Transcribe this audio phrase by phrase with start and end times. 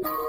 [0.00, 0.28] Peace,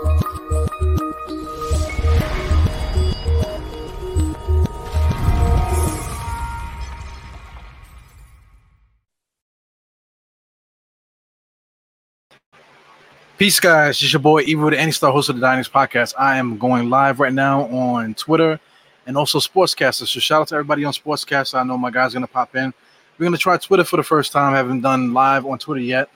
[13.59, 14.01] guys.
[14.01, 16.15] It's your boy Evil, the Any Star host of the Dinings Podcast.
[16.17, 18.59] I am going live right now on Twitter
[19.05, 20.07] and also Sportscaster.
[20.07, 21.59] So shout out to everybody on Sportscaster.
[21.59, 22.73] I know my guy's gonna pop in.
[23.19, 24.55] We're gonna try Twitter for the first time.
[24.55, 26.09] I haven't done live on Twitter yet.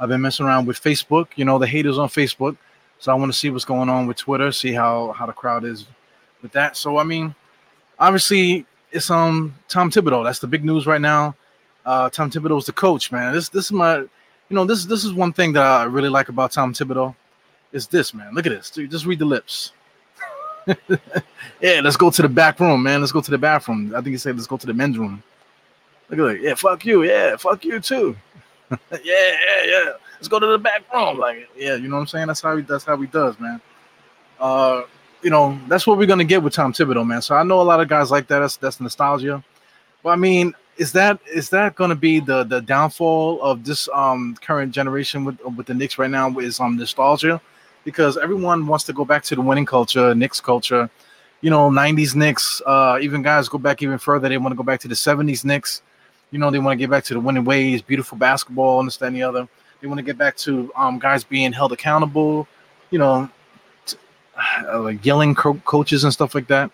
[0.00, 1.28] I've been messing around with Facebook.
[1.36, 2.56] You know the haters on Facebook.
[2.98, 5.64] So I want to see what's going on with Twitter, see how how the crowd
[5.64, 5.86] is
[6.42, 6.76] with that.
[6.76, 7.34] So I mean,
[7.98, 10.24] obviously it's um Tom Thibodeau.
[10.24, 11.34] That's the big news right now.
[11.84, 13.32] Uh, Tom is the coach, man.
[13.32, 14.08] This this is my you
[14.54, 17.14] know, this this is one thing that I really like about Tom Thibodeau.
[17.72, 18.34] Is this man?
[18.34, 18.70] Look at this.
[18.70, 19.72] Dude, just read the lips.
[20.66, 23.00] yeah, let's go to the back room, man.
[23.00, 23.92] Let's go to the bathroom.
[23.94, 25.22] I think he said let's go to the men's room.
[26.08, 26.40] Look at that.
[26.40, 27.02] Yeah, fuck you.
[27.02, 28.16] Yeah, fuck you too.
[28.70, 29.92] yeah, yeah, yeah.
[30.16, 31.18] Let's go to the back room.
[31.18, 32.26] Like, yeah, you know what I'm saying?
[32.26, 33.60] That's how he that's how he does, man.
[34.40, 34.82] Uh,
[35.22, 37.22] you know, that's what we're gonna get with Tom Thibodeau, man.
[37.22, 38.40] So I know a lot of guys like that.
[38.40, 39.42] That's that's nostalgia.
[40.02, 43.88] But I mean, is that is that going to be the the downfall of this
[43.92, 47.40] um current generation with with the Knicks right now is um nostalgia
[47.84, 50.90] because everyone wants to go back to the winning culture, Knicks culture,
[51.40, 54.62] you know, 90s Knicks, uh even guys go back even further, they want to go
[54.62, 55.82] back to the 70s Knicks.
[56.30, 59.00] You know, they want to get back to the winning ways, beautiful basketball, and this
[59.00, 59.48] and the other.
[59.86, 62.48] They want to get back to um guys being held accountable,
[62.90, 63.30] you know,
[63.86, 63.96] t-
[64.36, 66.72] uh, like yelling co- coaches and stuff like that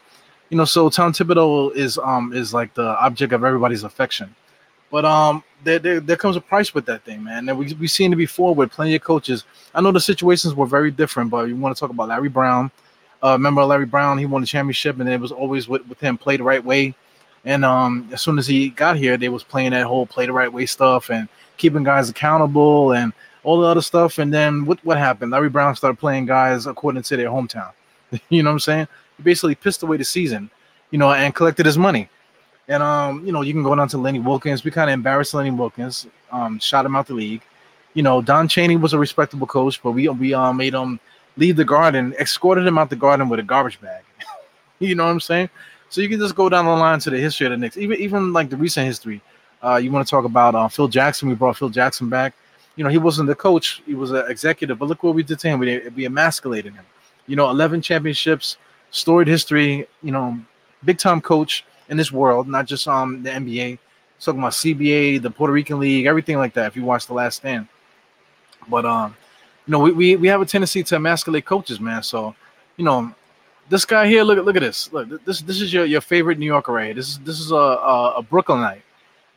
[0.52, 4.34] you know, so Tom Thibodeau is um is like the object of everybody's affection.
[4.90, 7.48] But um there, there, there comes a price with that thing, man.
[7.48, 9.44] And we we've seen it before with plenty of coaches.
[9.74, 12.70] I know the situations were very different, but you want to talk about Larry Brown.
[13.24, 14.18] Uh, remember Larry Brown?
[14.18, 16.94] He won the championship, and it was always with, with him play the right way.
[17.46, 20.32] And um, as soon as he got here, they was playing that whole play the
[20.34, 21.30] right way stuff and
[21.62, 23.12] keeping guys accountable and
[23.44, 24.18] all the other stuff.
[24.18, 25.30] And then what what happened?
[25.30, 27.70] Larry Brown started playing guys according to their hometown.
[28.28, 28.88] you know what I'm saying?
[29.16, 30.50] He basically pissed away the season,
[30.90, 32.08] you know, and collected his money.
[32.68, 34.64] And um, you know, you can go down to Lenny Wilkens.
[34.64, 37.42] We kind of embarrassed Lenny Wilkens, um, shot him out the league.
[37.94, 40.98] You know, Don Chaney was a respectable coach, but we we um made him
[41.36, 44.02] leave the garden, escorted him out the garden with a garbage bag.
[44.80, 45.48] you know what I'm saying?
[45.90, 47.98] So you can just go down the line to the history of the Knicks, even
[47.98, 49.20] even like the recent history.
[49.62, 51.28] Uh, you want to talk about uh, Phil Jackson?
[51.28, 52.34] We brought Phil Jackson back.
[52.76, 54.78] You know, he wasn't the coach; he was an executive.
[54.78, 55.60] But look what we did to him.
[55.60, 56.84] We we emasculated him.
[57.26, 58.56] You know, 11 championships,
[58.90, 60.38] storied history, you know,
[60.84, 63.78] big time coach in this world, not just um the NBA.
[64.20, 66.68] Talking about CBA, the Puerto Rican League, everything like that.
[66.68, 67.66] If you watch The Last Stand,
[68.68, 69.16] but um,
[69.66, 72.04] you know, we, we we have a tendency to emasculate coaches, man.
[72.04, 72.34] So,
[72.76, 73.12] you know,
[73.68, 74.92] this guy here, look at look at this.
[74.92, 76.94] Look, this this is your, your favorite New Yorker right.
[76.94, 78.82] This is this is a a, a Brooklynite.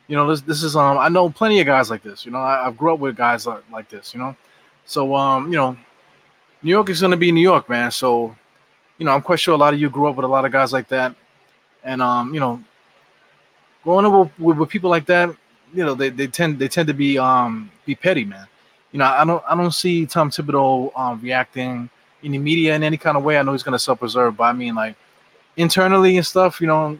[0.08, 2.24] You know, this this is um I know plenty of guys like this.
[2.24, 4.14] You know, I, I've grew up with guys like, like this.
[4.14, 4.36] You know,
[4.84, 5.76] so um you know,
[6.62, 7.90] New York is gonna be New York, man.
[7.90, 8.34] So
[8.98, 10.52] you know, I'm quite sure a lot of you grew up with a lot of
[10.52, 11.14] guys like that,
[11.84, 12.62] and um, you know,
[13.84, 15.28] growing up with, with, with, people like that,
[15.74, 18.46] you know, they, they tend they tend to be um be petty, man.
[18.92, 21.90] You know, I don't I don't see Tom Thibodeau um reacting
[22.22, 23.38] in the media in any kind of way.
[23.38, 24.96] I know he's gonna self preserve, but I mean like
[25.56, 26.98] internally and stuff, you know,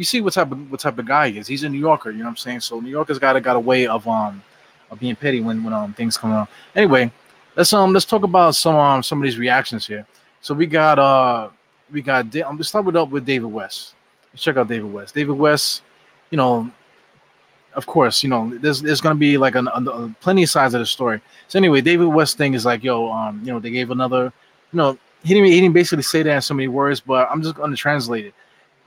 [0.00, 1.46] you see what type of what type of guy he is.
[1.46, 2.60] He's a New Yorker, you know what I'm saying?
[2.60, 4.42] So New Yorkers got a got a way of um
[4.90, 6.48] of being petty when when um things come out.
[6.74, 7.12] Anyway,
[7.54, 10.06] let's um let's talk about some um some of these reactions here.
[10.40, 11.50] So we got uh
[11.92, 13.94] we got I'm gonna start with up with David West.
[14.32, 15.14] Let's check out David West.
[15.14, 15.82] David West,
[16.30, 16.70] you know,
[17.74, 20.80] of course, you know, there's there's gonna be like a, a, plenty of sides of
[20.80, 21.20] the story.
[21.48, 24.32] So anyway, David West thing is like, yo, um, you know, they gave another,
[24.72, 27.42] you know, he didn't he didn't basically say that in so many words, but I'm
[27.42, 28.34] just gonna translate it.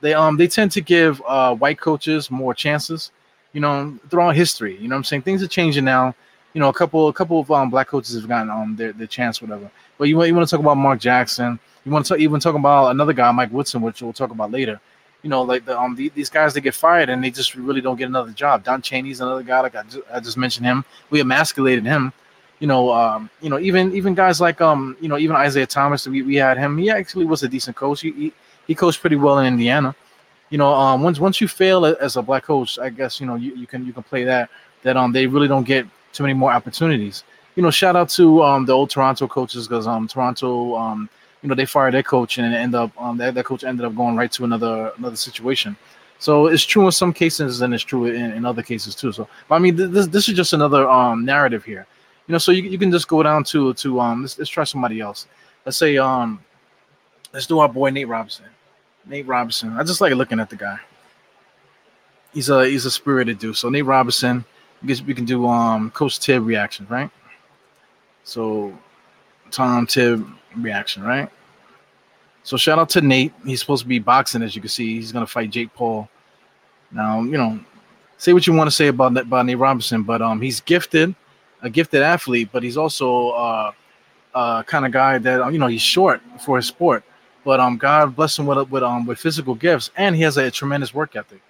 [0.04, 3.10] They um they tend to give uh white coaches more chances,
[3.54, 4.76] you know, throughout history.
[4.76, 5.22] You know I'm saying?
[5.22, 6.14] Things are changing now.
[6.52, 9.06] You know, a couple a couple of um black coaches have gotten um their, their
[9.06, 9.70] chance, whatever.
[9.96, 11.58] But you want you want to talk about Mark Jackson.
[11.86, 14.78] You want to even talk about another guy, Mike Woodson, which we'll talk about later.
[15.22, 17.80] You know, like the, um the, these guys that get fired and they just really
[17.80, 18.62] don't get another job.
[18.62, 19.60] Don Chaney's another guy.
[19.62, 20.84] Like I just, I just mentioned him.
[21.08, 22.12] We emasculated him.
[22.60, 26.06] You know, um, you know, even even guys like um, you know, even Isiah Thomas.
[26.06, 26.76] We, we had him.
[26.76, 28.02] He actually was a decent coach.
[28.02, 28.32] He, he
[28.66, 29.94] he coached pretty well in Indiana.
[30.50, 33.34] You know, um, once once you fail as a black coach, I guess you know
[33.34, 34.50] you, you can you can play that
[34.82, 37.24] that um they really don't get too many more opportunities
[37.56, 41.08] you know, shout out to um, the old Toronto coaches because um, Toronto, um,
[41.42, 43.94] you know, they fired their coach and end up um, that, that coach ended up
[43.94, 45.76] going right to another another situation.
[46.18, 49.12] So it's true in some cases and it's true in, in other cases too.
[49.12, 51.86] So, I mean, this this is just another um narrative here,
[52.26, 52.38] you know.
[52.38, 55.26] So you, you can just go down to to um let's, let's try somebody else.
[55.64, 56.40] Let's say um
[57.32, 58.46] let's do our boy Nate Robinson.
[59.06, 59.76] Nate Robinson.
[59.76, 60.78] I just like looking at the guy.
[62.32, 63.56] He's a he's a spirited dude.
[63.56, 64.44] So Nate Robinson.
[64.82, 67.10] I guess we can do um Coach Tib reaction, right?
[68.24, 68.76] So
[69.50, 71.30] Tom Tib, reaction, right?
[72.42, 73.32] So shout out to Nate.
[73.44, 74.96] He's supposed to be boxing, as you can see.
[74.96, 76.08] He's gonna fight Jake Paul.
[76.90, 77.58] Now, you know,
[78.18, 81.14] say what you want to say about that about Nate Robinson, but um, he's gifted,
[81.62, 83.72] a gifted athlete, but he's also uh,
[84.34, 87.04] uh kind of guy that you know he's short for his sport,
[87.44, 90.50] but um, God bless him with with um with physical gifts, and he has a
[90.50, 91.42] tremendous work ethic.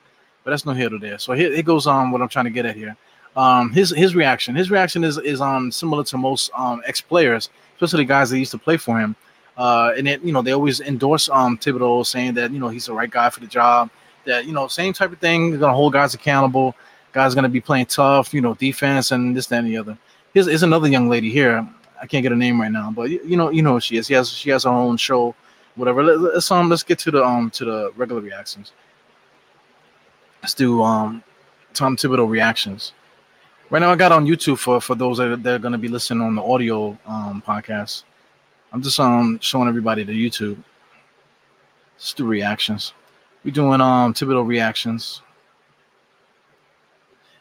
[0.43, 1.19] But that's no here to there.
[1.19, 2.97] So here it goes on what I'm trying to get at here.
[3.37, 7.51] Um, his his reaction, his reaction is is um similar to most um ex players,
[7.75, 9.17] especially the guys that used to play for him.
[9.57, 12.87] Uh, and it, you know, they always endorse um Thibodeau, saying that you know he's
[12.87, 13.91] the right guy for the job.
[14.25, 15.51] That you know, same type of thing.
[15.51, 16.75] They're gonna hold guys accountable.
[17.13, 19.97] Guys gonna be playing tough, you know, defense and this, that, and the other.
[20.33, 21.67] Here's, here's another young lady here.
[22.03, 24.09] I can't get her name right now, but you, you know, you know, she is.
[24.09, 25.35] She has she has her own show,
[25.77, 26.03] whatever.
[26.03, 28.73] Let, us um let's get to the um to the regular reactions.
[30.43, 31.23] Let's do um
[31.73, 32.93] Tom Thibodeau reactions.
[33.71, 35.89] Right now, I got on YouTube for for those that that are going to be
[35.89, 38.05] listening on the audio um podcast.
[38.73, 40.57] I'm just um showing everybody the YouTube.
[41.97, 42.93] Let's do reactions.
[43.45, 45.23] We're doing um Thibodeau reactions.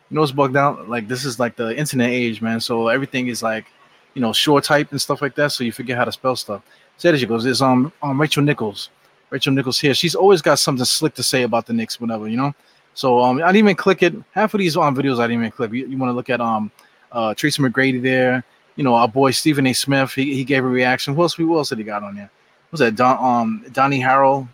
[0.09, 0.89] You know what's bugged out?
[0.89, 2.59] Like this is like the internet age, man.
[2.59, 3.65] So everything is like,
[4.13, 5.51] you know, short type and stuff like that.
[5.51, 6.61] So you forget how to spell stuff.
[7.05, 8.89] As she goes, there's um, um Rachel Nichols.
[9.29, 9.93] Rachel Nichols here.
[9.93, 12.53] She's always got something slick to say about the Knicks, whatever, you know.
[12.93, 14.13] So um, I didn't even click it.
[14.31, 15.71] Half of these um videos I didn't even click.
[15.73, 16.71] You, you want to look at um
[17.11, 18.43] uh Tracy McGrady there
[18.75, 19.73] you know, our boy Stephen A.
[19.73, 21.13] Smith, he, he gave a reaction.
[21.13, 22.29] Who else, who else did he got on there?
[22.71, 24.47] Was that Don um Donnie Harrell?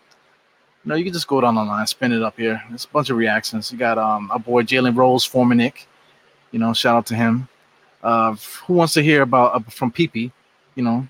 [0.83, 2.61] No, you can just go down the line, spin it up here.
[2.69, 3.71] There's a bunch of reactions.
[3.71, 5.87] You got um our boy Jalen Rose, former Knick.
[6.51, 7.47] You know, shout out to him.
[8.01, 8.35] Uh,
[8.65, 10.31] who wants to hear about uh, from Peepee?
[10.75, 11.07] You know,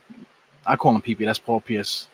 [0.69, 1.25] I call him PP.
[1.25, 2.07] That's Paul Pierce.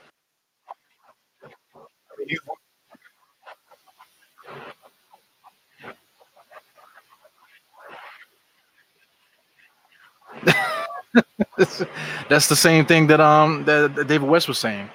[12.30, 14.90] That's the same thing that um that, that, David West was saying.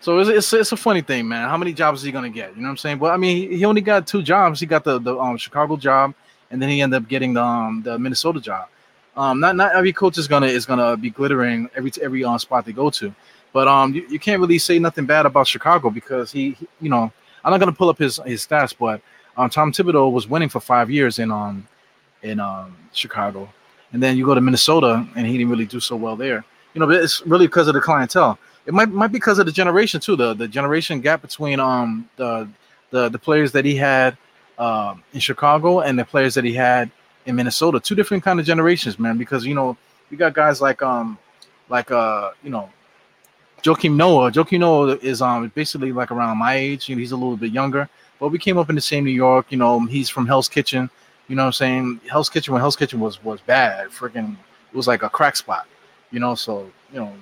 [0.00, 1.48] So it's, it's, it's a funny thing, man.
[1.48, 2.54] How many jobs is he gonna get?
[2.54, 2.98] You know what I'm saying?
[2.98, 4.60] Well, I mean, he, he only got two jobs.
[4.60, 6.14] He got the the um, Chicago job,
[6.50, 8.68] and then he ended up getting the um, the Minnesota job.
[9.16, 12.64] Um, not not every coach is gonna is gonna be glittering every every um, spot
[12.64, 13.14] they go to,
[13.52, 16.88] but um, you, you can't really say nothing bad about Chicago because he, he, you
[16.88, 17.12] know,
[17.44, 19.00] I'm not gonna pull up his his stats, but
[19.36, 21.66] um, Tom Thibodeau was winning for five years in um
[22.22, 23.48] in um Chicago
[23.94, 26.44] and then you go to Minnesota, and he didn't really do so well there.
[26.74, 28.38] You know, but it's really because of the clientele.
[28.66, 30.16] It might might be because of the generation too.
[30.16, 32.48] The the generation gap between um the
[32.90, 34.18] the the players that he had
[34.58, 36.90] uh, in Chicago and the players that he had
[37.26, 37.80] in Minnesota.
[37.80, 39.18] Two different kind of generations, man.
[39.18, 39.76] Because you know
[40.10, 41.18] you got guys like um
[41.68, 42.70] like uh you know
[43.62, 44.30] Joakim Noah.
[44.30, 46.88] Joakim Noah is um basically like around my age.
[46.88, 47.88] You know, he's a little bit younger,
[48.20, 49.46] but we came up in the same New York.
[49.50, 50.90] You know, he's from Hell's Kitchen.
[51.28, 52.00] You know what I'm saying?
[52.10, 54.32] Hell's Kitchen when Hell's Kitchen was was bad, freaking
[54.72, 55.66] it was like a crack spot.
[56.10, 57.12] You know, so you know,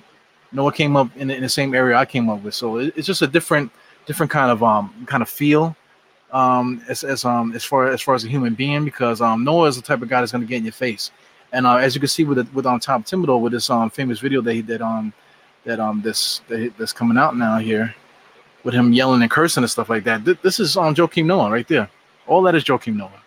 [0.51, 2.53] Noah came up in, in the same area I came up with.
[2.53, 3.71] So it, it's just a different
[4.05, 5.75] different kind of um kind of feel
[6.33, 9.67] um as, as um as far as far as a human being because um Noah
[9.67, 11.11] is the type of guy that's gonna get in your face.
[11.51, 13.89] And uh, as you can see with the, with on Tom Thibodeau with this um
[13.89, 15.13] famous video that he did um
[15.63, 17.93] that um this that, that's coming out now here
[18.63, 20.25] with him yelling and cursing and stuff like that.
[20.25, 21.89] Th- this is um, Joakim Noah right there.
[22.27, 23.23] All that is Joakim Noah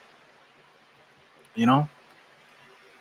[1.57, 1.89] you know.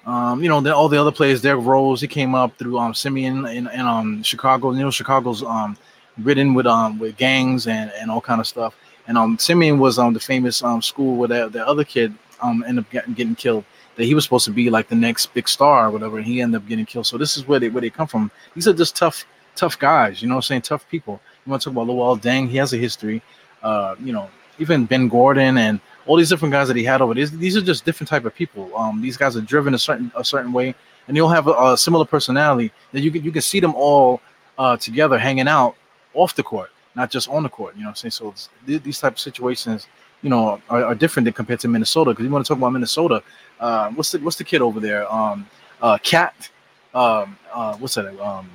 [0.05, 1.99] Um, you know, the, all the other players, their roles.
[1.99, 4.71] he came up through um Simeon in, in um Chicago.
[4.71, 5.77] You know, Chicago's um
[6.19, 8.75] ridden with um with gangs and, and all kind of stuff.
[9.07, 12.63] And um Simeon was um the famous um school where the, the other kid um
[12.67, 13.65] ended up getting, getting killed.
[13.95, 16.41] That he was supposed to be like the next big star or whatever, and he
[16.41, 17.07] ended up getting killed.
[17.07, 18.29] So this is where they where they come from.
[18.53, 20.63] These are just tough, tough guys, you know what I'm saying?
[20.63, 21.21] Tough people.
[21.45, 23.21] You want to talk about Luol Deng, he has a history.
[23.63, 27.13] Uh, you know, even Ben Gordon and all these different guys that he had over
[27.13, 28.75] these these are just different type of people.
[28.75, 30.75] Um, these guys are driven a certain a certain way,
[31.07, 32.71] and they'll have a, a similar personality.
[32.91, 34.21] That you can you can see them all
[34.57, 35.75] uh, together hanging out
[36.13, 37.75] off the court, not just on the court.
[37.75, 38.33] You know, what I'm saying so.
[38.65, 39.87] Th- these type of situations,
[40.21, 42.11] you know, are, are different than compared to Minnesota.
[42.11, 43.21] Because you want to talk about Minnesota,
[43.59, 45.11] uh, what's the what's the kid over there?
[45.11, 45.47] Um,
[45.81, 46.49] uh, Cat.
[46.93, 48.07] Um, uh, what's that?
[48.21, 48.49] Um,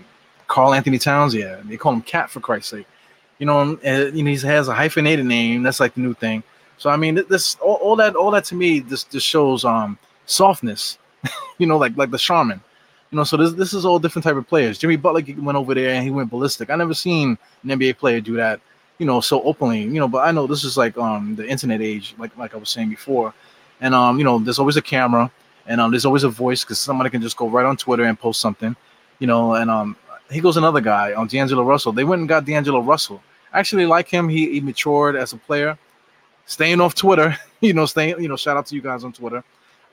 [0.48, 1.34] Karl-Anthony Towns.
[1.34, 2.86] Yeah, they call him Cat for Christ's sake.
[3.38, 5.62] You know, and, you know, he has a hyphenated name.
[5.62, 6.42] That's like the new thing.
[6.80, 9.98] So I mean, this all, all that all that to me this just shows um
[10.24, 10.98] softness,
[11.58, 12.62] you know, like like the Charmin.
[13.10, 14.78] You know, so this this is all different type of players.
[14.78, 16.70] Jimmy Butler went over there and he went ballistic.
[16.70, 18.60] I never seen an NBA player do that,
[18.98, 19.82] you know, so openly.
[19.82, 22.56] You know, but I know this is like um the internet age, like like I
[22.56, 23.34] was saying before,
[23.80, 25.30] and um you know there's always a camera
[25.66, 28.18] and um there's always a voice because somebody can just go right on Twitter and
[28.18, 28.76] post something,
[29.18, 29.96] you know, and um
[30.30, 31.92] he goes another guy on um, D'Angelo Russell.
[31.92, 33.20] They went and got D'Angelo Russell.
[33.52, 34.28] I actually like him.
[34.28, 35.76] He, he matured as a player
[36.46, 39.42] staying off Twitter, you know, staying, you know, shout out to you guys on Twitter,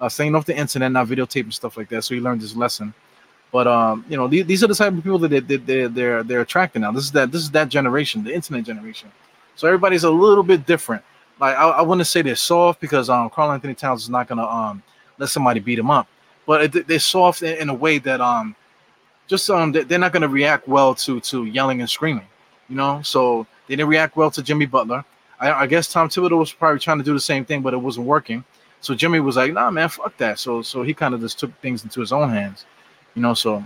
[0.01, 2.03] uh, staying off the internet, not videotaping stuff like that.
[2.03, 2.93] So he learned his lesson.
[3.51, 5.87] But um, you know, these, these are the type of people that they, they, they,
[5.87, 6.91] they're they're attracting now.
[6.91, 9.11] This is that this is that generation, the internet generation.
[9.55, 11.03] So everybody's a little bit different.
[11.39, 14.83] Like I, I wouldn't say they're soft because um, Karl-Anthony Towns is not gonna um
[15.17, 16.07] let somebody beat him up,
[16.45, 18.55] but it, they're soft in, in, a way that um
[19.27, 22.27] just um they're not gonna react well to to yelling and screaming,
[22.69, 23.01] you know.
[23.01, 25.05] So they didn't react well to Jimmy Butler.
[25.39, 27.77] I, I guess Tom Thibodeau was probably trying to do the same thing, but it
[27.77, 28.43] wasn't working.
[28.81, 31.53] So Jimmy was like, "Nah, man, fuck that." So so he kind of just took
[31.61, 32.65] things into his own hands,
[33.15, 33.33] you know.
[33.33, 33.65] So you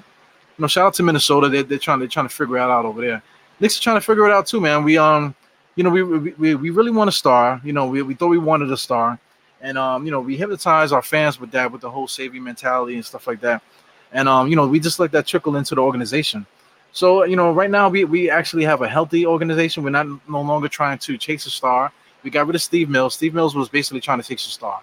[0.57, 1.49] know, shout out to Minnesota.
[1.49, 3.23] They, they're trying they're trying to figure it out over there.
[3.59, 4.83] Knicks are trying to figure it out too, man.
[4.83, 5.35] We um,
[5.75, 7.61] you know, we we, we really want a star.
[7.63, 9.19] You know, we, we thought we wanted a star,
[9.61, 12.95] and um, you know, we hypnotize our fans with that, with the whole saving mentality
[12.95, 13.61] and stuff like that.
[14.11, 16.45] And um, you know, we just let that trickle into the organization.
[16.91, 19.83] So you know, right now we we actually have a healthy organization.
[19.83, 21.91] We're not no longer trying to chase a star.
[22.23, 23.13] We got rid of Steve Mills.
[23.13, 24.81] Steve Mills was basically trying to chase a star.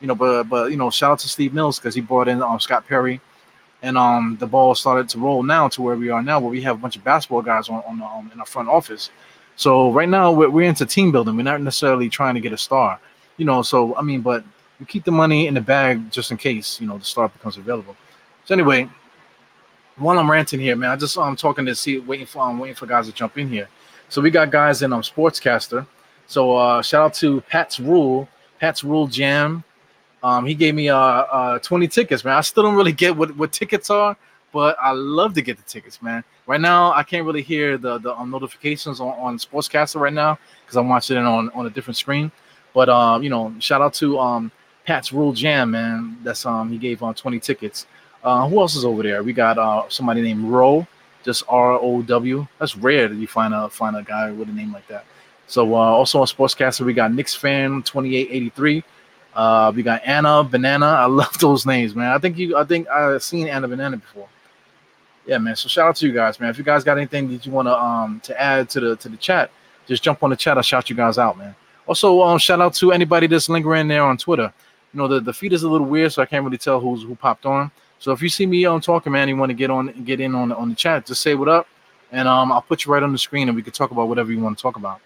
[0.00, 2.42] You know, but but you know, shout out to Steve Mills because he brought in
[2.42, 3.20] um, Scott Perry,
[3.82, 6.62] and um the ball started to roll now to where we are now, where we
[6.62, 9.10] have a bunch of basketball guys on, on um, in our front office.
[9.56, 11.36] So right now we're, we're into team building.
[11.36, 13.00] We're not necessarily trying to get a star.
[13.36, 14.44] You know, so I mean, but
[14.78, 17.56] we keep the money in the bag just in case you know the star becomes
[17.56, 17.96] available.
[18.44, 18.88] So anyway,
[19.96, 22.58] while I'm ranting here, man, I just I'm um, talking to see waiting for I'm
[22.58, 23.68] waiting for guys to jump in here.
[24.08, 25.86] So we got guys in um sportscaster.
[26.26, 29.64] So uh shout out to Pat's Rule, Pat's Rule Jam.
[30.22, 32.36] Um, he gave me uh, uh 20 tickets, man.
[32.36, 34.16] I still don't really get what, what tickets are,
[34.52, 36.24] but I love to get the tickets, man.
[36.46, 40.38] Right now, I can't really hear the the um, notifications on, on Sportscaster right now
[40.64, 42.32] because I'm watching it on, on a different screen.
[42.74, 44.50] But um, you know, shout out to um
[44.84, 46.18] Pat's Rule Jam, man.
[46.22, 47.86] That's um he gave on um, 20 tickets.
[48.24, 49.22] Uh, who else is over there?
[49.22, 50.86] We got uh, somebody named Row,
[51.24, 52.46] just R O W.
[52.58, 55.04] That's rare that you find a find a guy with a name like that.
[55.46, 58.84] So uh, also on Sportscaster, we got Knicks fan 2883.
[59.38, 60.86] Uh, we got Anna Banana.
[60.86, 62.10] I love those names, man.
[62.10, 62.56] I think you.
[62.56, 64.28] I think I've seen Anna Banana before.
[65.26, 65.54] Yeah, man.
[65.54, 66.50] So shout out to you guys, man.
[66.50, 69.08] If you guys got anything that you want to um to add to the to
[69.08, 69.52] the chat,
[69.86, 70.56] just jump on the chat.
[70.56, 71.54] I'll shout you guys out, man.
[71.86, 74.52] Also, um, shout out to anybody that's lingering there on Twitter.
[74.92, 77.04] You know, the, the feed is a little weird, so I can't really tell who's
[77.04, 77.70] who popped on.
[78.00, 80.34] So if you see me on talking, man, you want to get on get in
[80.34, 81.68] on on the chat, just say what up,
[82.10, 84.32] and um, I'll put you right on the screen, and we can talk about whatever
[84.32, 85.00] you want to talk about.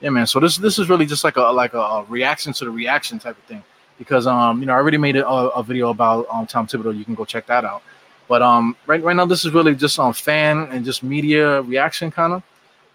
[0.00, 0.26] Yeah, man.
[0.26, 3.36] So this this is really just like a like a reaction to the reaction type
[3.36, 3.62] of thing,
[3.98, 6.96] because um, you know, I already made a, a video about um Tom Thibodeau.
[6.96, 7.82] You can go check that out.
[8.28, 11.62] But um, right right now, this is really just on um, fan and just media
[11.62, 12.42] reaction kind of.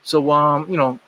[0.04, 1.00] So um, you know,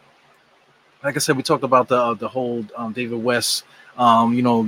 [1.04, 3.64] like I said, we talked about the the whole um, David West,
[3.98, 4.68] um, you know,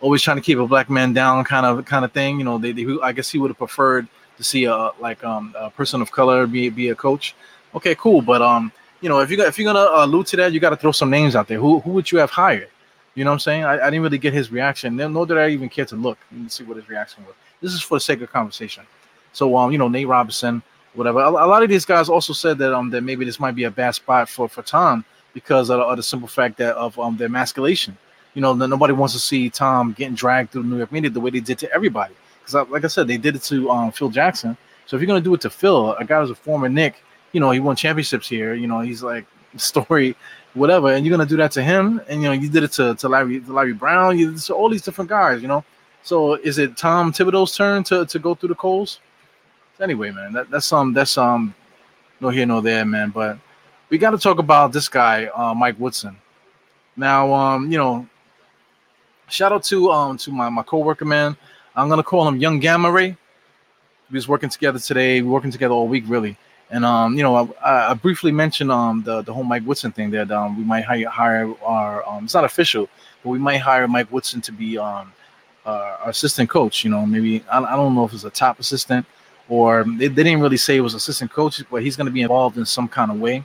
[0.00, 2.38] always trying to keep a black man down kind of kind of thing.
[2.38, 4.08] You know, they, they I guess he would have preferred
[4.38, 7.34] to see a like um a person of color be be a coach.
[7.74, 10.52] Okay, cool, but um you know if you if you're gonna uh, allude to that,
[10.52, 11.58] you got to throw some names out there.
[11.58, 12.70] Who who would you have hired?
[13.16, 13.64] You know what I'm saying?
[13.64, 14.94] I, I didn't really get his reaction.
[14.96, 17.34] Nor did I even care to look and see what his reaction was.
[17.60, 18.84] This is for the sake of conversation.
[19.32, 20.62] So um you know Nate Robinson,
[20.94, 21.18] whatever.
[21.18, 23.64] A, a lot of these guys also said that um that maybe this might be
[23.64, 25.04] a bad spot for for Tom
[25.34, 27.98] because of, of the simple fact that of um their emasculation
[28.36, 31.18] you know, nobody wants to see Tom getting dragged through the New York media the
[31.18, 32.14] way they did to everybody.
[32.38, 34.58] Because, like I said, they did it to um, Phil Jackson.
[34.84, 37.40] So if you're gonna do it to Phil, a guy who's a former Knick, you
[37.40, 38.52] know, he won championships here.
[38.52, 39.24] You know, he's like
[39.56, 40.14] story,
[40.56, 42.00] whatever, and you're gonna do that to him.
[42.08, 44.18] And you know, you did it to, to Larry to Larry Brown.
[44.18, 45.42] You to all these different guys.
[45.42, 45.64] You know,
[46.02, 49.00] so is it Tom Thibodeau's turn to, to go through the coals?
[49.80, 51.54] Anyway, man, that, that's um that's um
[52.20, 53.10] no here no there, man.
[53.10, 53.38] But
[53.90, 56.16] we got to talk about this guy, uh, Mike Woodson.
[56.96, 58.08] Now, um, you know,
[59.28, 61.36] shout out to um to my my coworker man.
[61.74, 63.16] I'm gonna call him Young Gamma Ray.
[64.10, 65.20] We was working together today.
[65.20, 66.38] We working together all week really.
[66.70, 70.10] And um, you know, I, I briefly mentioned um the, the whole Mike Woodson thing
[70.10, 72.88] that um we might hire, hire our um it's not official,
[73.22, 75.12] but we might hire Mike Woodson to be um
[75.64, 76.84] uh, our assistant coach.
[76.84, 79.06] You know, maybe I, I don't know if it's a top assistant
[79.48, 82.22] or they, they didn't really say it was assistant coach, but he's going to be
[82.22, 83.44] involved in some kind of way.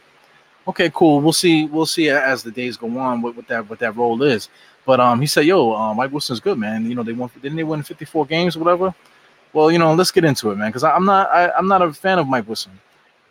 [0.67, 1.21] Okay, cool.
[1.21, 1.65] We'll see.
[1.65, 4.49] We'll see as the days go on what, what that what that role is.
[4.85, 6.87] But um, he said, "Yo, uh, Mike Wilson's good, man.
[6.87, 7.29] You know, they won.
[7.41, 8.93] Didn't they win 54 games or whatever?
[9.53, 10.69] Well, you know, let's get into it, man.
[10.69, 12.71] Because I'm not, I, am not a fan of Mike Wilson.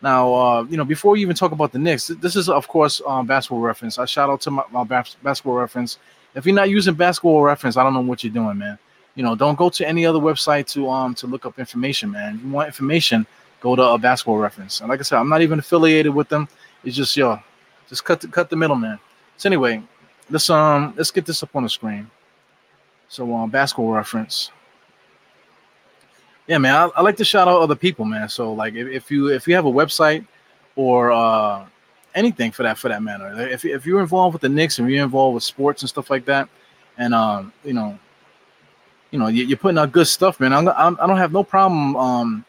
[0.03, 3.03] Now, uh, you know, before you even talk about the Knicks, this is of course
[3.07, 3.99] um, basketball reference.
[3.99, 5.99] I shout out to my, my basketball reference.
[6.35, 8.79] If you're not using basketball reference, I don't know what you're doing, man.
[9.15, 12.37] You know, don't go to any other website to um to look up information, man.
[12.37, 13.27] If you want information,
[13.61, 14.81] go to a basketball reference.
[14.81, 16.49] And like I said, I'm not even affiliated with them.
[16.85, 17.39] It's just yo,
[17.89, 18.99] just cut the, cut the middleman.
[19.37, 19.83] So anyway,
[20.31, 22.11] let's um let's get this up on the screen.
[23.09, 24.51] So um basketball reference.
[26.51, 28.29] Yeah, man, I, I like to shout out other people, man.
[28.29, 30.27] So like if, if you if you have a website
[30.75, 31.65] or uh
[32.17, 35.05] anything for that for that matter, if if you're involved with the Knicks and you're
[35.05, 36.49] involved with sports and stuff like that,
[36.99, 37.97] and um you know
[39.13, 40.53] you know you're putting out good stuff, man.
[40.53, 42.45] I'm, I'm I don't have no problem um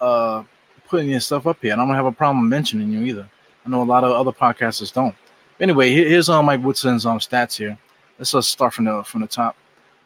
[0.00, 0.42] uh,
[0.88, 3.28] putting your stuff up here, and I don't have a problem mentioning you either.
[3.66, 5.14] I know a lot of other podcasters don't.
[5.60, 7.76] Anyway, here's um, Mike Woodson's um, stats here.
[8.18, 9.54] Let's let's start from the from the top.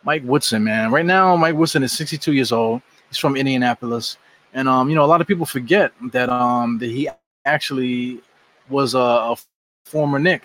[0.03, 0.91] Mike Woodson, man.
[0.91, 2.83] Right now, Mike Woodson is 62 years old.
[3.09, 4.19] He's from Indianapolis,
[4.53, 7.09] and um, you know, a lot of people forget that um, that he
[7.45, 8.21] actually
[8.69, 9.37] was a, a
[9.85, 10.43] former Knick,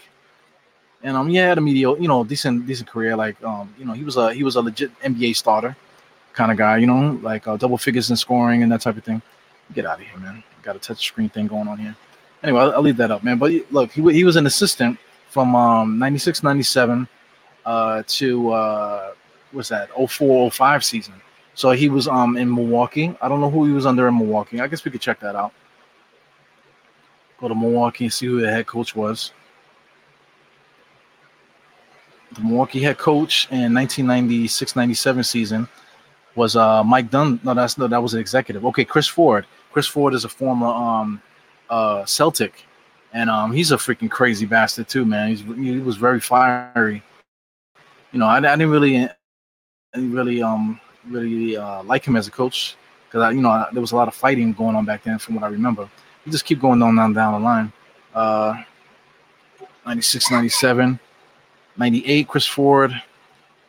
[1.04, 3.16] and um, he had a mediocre, you know, decent decent career.
[3.16, 5.76] Like um, you know, he was a he was a legit NBA starter
[6.34, 9.04] kind of guy, you know, like uh, double figures in scoring and that type of
[9.04, 9.22] thing.
[9.74, 10.44] Get out of here, man.
[10.62, 11.96] Got a touch screen thing going on here.
[12.44, 13.38] Anyway, I'll, I'll leave that up, man.
[13.38, 14.98] But look, he, he was an assistant
[15.30, 17.08] from um, 96, 97
[17.66, 19.14] uh, to uh,
[19.52, 21.14] what's that 04, 05 season.
[21.56, 23.16] So he was um in Milwaukee.
[23.22, 24.60] I don't know who he was under in Milwaukee.
[24.60, 25.54] I guess we could check that out.
[27.40, 29.32] Go to Milwaukee and see who the head coach was.
[32.34, 35.68] The Milwaukee head coach in 1996-97 season
[36.36, 37.40] was uh Mike Dunn.
[37.44, 38.66] No, that's no, that was an executive.
[38.66, 39.46] Okay, Chris Ford.
[39.72, 41.22] Chris Ford is a former um
[41.70, 42.66] uh Celtic,
[43.14, 45.30] and um he's a freaking crazy bastard too, man.
[45.30, 47.04] He's he was very fiery.
[48.12, 49.10] You know, I, I didn't really,
[49.94, 50.80] didn't really um
[51.10, 52.76] really uh, like him as a coach
[53.08, 55.20] because I, you know, I, there was a lot of fighting going on back then,
[55.20, 55.90] from what I remember.
[56.26, 57.72] You just keep going on down down the line.
[58.14, 58.64] Uh,
[59.86, 61.00] 96, 97,
[61.78, 62.92] 98, Chris Ford.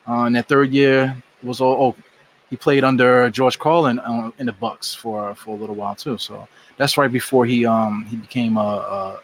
[0.09, 1.94] Uh, in that third year, was all.
[1.96, 2.02] Oh,
[2.50, 6.18] he played under George Karl uh, in the Bucks for for a little while too.
[6.18, 9.20] So that's right before he um he became a, a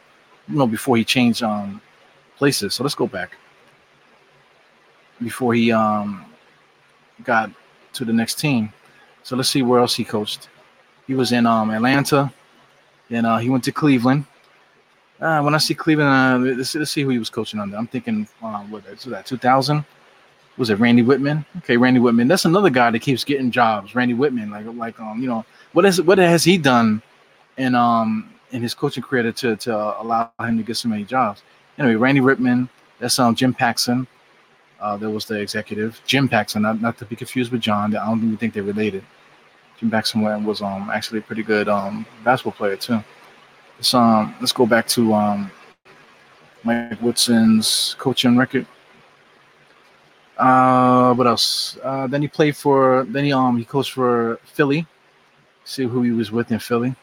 [0.48, 1.80] you know before he changed um
[2.36, 2.74] places.
[2.74, 3.36] So let's go back
[5.22, 6.24] before he um
[7.24, 7.50] got
[7.94, 8.72] to the next team.
[9.22, 10.48] So let's see where else he coached.
[11.06, 12.32] He was in um, Atlanta,
[13.10, 14.24] and uh, he went to Cleveland.
[15.20, 17.76] Uh, when I see Cleveland, uh, let's, let's, see who he was coaching under.
[17.76, 19.26] I'm thinking, uh, what is that?
[19.26, 19.84] 2000?
[20.56, 21.44] Was it Randy Wittman?
[21.58, 22.28] Okay, Randy Wittman.
[22.28, 23.94] That's another guy that keeps getting jobs.
[23.94, 27.00] Randy Wittman, like like um, you know, what is what has he done
[27.56, 31.42] in um in his coaching career to to allow him to get so many jobs?
[31.78, 32.68] Anyway, Randy Wittman.
[32.98, 34.06] That's um Jim Paxson.
[34.80, 37.94] Uh, there was the executive, Jim Paxson, not, not to be confused with John.
[37.94, 39.04] I don't even think they're related.
[39.78, 43.02] Jim Paxson was um actually a pretty good um basketball player too.
[43.78, 45.50] Let's um let's go back to um
[46.64, 48.66] Mike Woodson's coaching record.
[50.36, 51.78] Uh, what else?
[51.82, 53.04] Uh, then he played for.
[53.08, 54.86] Then he um he coached for Philly.
[55.64, 56.94] See who he was with in Philly.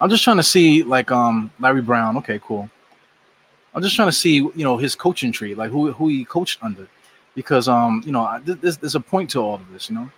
[0.00, 2.16] I'm just trying to see like um Larry Brown.
[2.18, 2.70] Okay, cool.
[3.74, 6.62] I'm just trying to see, you know, his coaching tree, like who who he coached
[6.62, 6.88] under,
[7.34, 10.10] because um, you know, there's, there's a point to all of this, you know.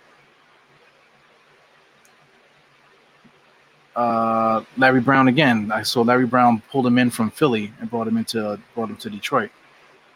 [3.95, 5.71] Uh, Larry Brown again.
[5.71, 8.97] I saw Larry Brown pulled him in from Philly and brought him into brought him
[8.97, 9.51] to Detroit.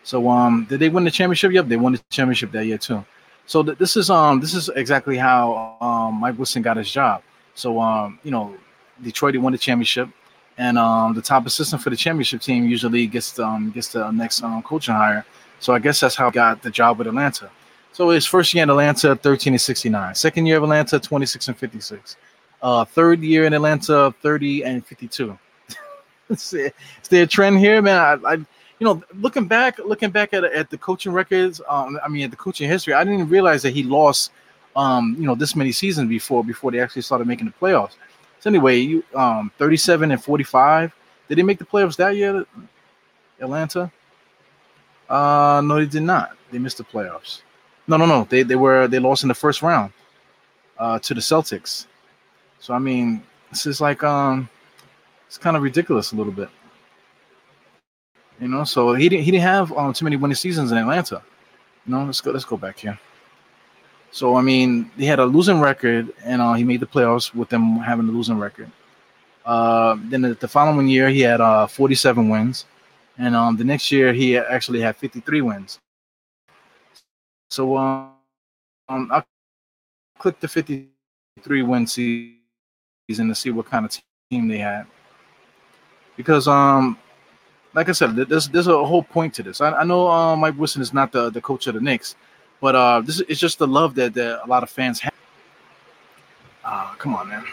[0.03, 1.51] So um, did they win the championship?
[1.51, 3.05] Yep, they won the championship that year too.
[3.45, 7.21] So th- this is um this is exactly how um Mike Wilson got his job.
[7.55, 8.55] So um you know
[9.03, 10.09] Detroit he won the championship
[10.57, 14.43] and um, the top assistant for the championship team usually gets um, gets the next
[14.43, 15.25] um, coaching hire.
[15.59, 17.49] So I guess that's how he got the job with Atlanta.
[17.93, 20.15] So his first year in Atlanta, 13 and 69.
[20.15, 22.17] Second year of Atlanta, 26 and 56.
[22.61, 25.37] Uh, third year in Atlanta, 30 and 52.
[26.29, 26.51] is
[27.09, 28.21] there a trend here, man?
[28.23, 32.07] I, I, you know, looking back, looking back at at the coaching records, um, I
[32.07, 34.31] mean, at the coaching history, I didn't realize that he lost,
[34.75, 37.95] um, you know, this many seasons before before they actually started making the playoffs.
[38.47, 40.95] So anyway, you um 37 and 45.
[41.27, 42.45] Did they make the playoffs that year?
[43.41, 43.91] Atlanta?
[45.09, 46.37] Uh no, they did not.
[46.49, 47.41] They missed the playoffs.
[47.87, 48.25] No, no, no.
[48.29, 49.91] They they were they lost in the first round
[50.77, 51.87] uh to the Celtics.
[52.59, 54.47] So I mean, this is like um
[55.27, 56.47] it's kind of ridiculous a little bit.
[58.39, 61.21] You know, so he didn't he didn't have um too many winning seasons in Atlanta.
[61.85, 62.97] You know, let's go let's go back here.
[64.11, 67.49] So I mean, he had a losing record, and uh, he made the playoffs with
[67.49, 68.71] them having a losing record.
[69.45, 72.65] Uh, then the, the, following year, he had uh, 47 wins,
[73.17, 75.79] and um, the next year he actually had 53 wins.
[77.49, 78.11] So um,
[78.89, 79.23] I
[80.19, 82.35] clicked the 53 win season
[83.07, 83.97] to see what kind of
[84.29, 84.85] team they had,
[86.17, 86.97] because um,
[87.73, 89.61] like I said, there's there's a whole point to this.
[89.61, 92.15] I, I know uh, Mike Wilson is not the the coach of the Knicks,
[92.59, 95.13] but uh, this is just the love that, that a lot of fans have.
[96.63, 97.45] Uh, come on, man.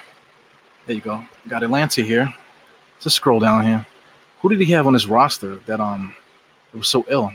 [0.86, 1.24] There you go.
[1.48, 2.32] Got Atlanta here.
[2.94, 3.86] Let's just scroll down here.
[4.40, 6.14] Who did he have on his roster that um
[6.74, 7.32] was so ill?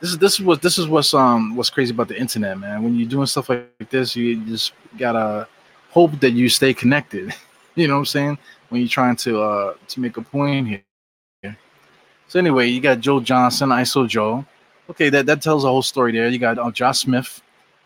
[0.00, 2.82] This is this is what this is what's um what's crazy about the internet, man.
[2.82, 5.48] When you're doing stuff like this, you just gotta
[5.90, 7.34] hope that you stay connected.
[7.74, 8.38] you know what I'm saying?
[8.68, 11.58] When you're trying to uh to make a point here.
[12.28, 14.44] So anyway, you got Joe Johnson, ISO Joe.
[14.90, 16.28] Okay, that, that tells a whole story there.
[16.28, 17.42] You got uh, Josh Smith,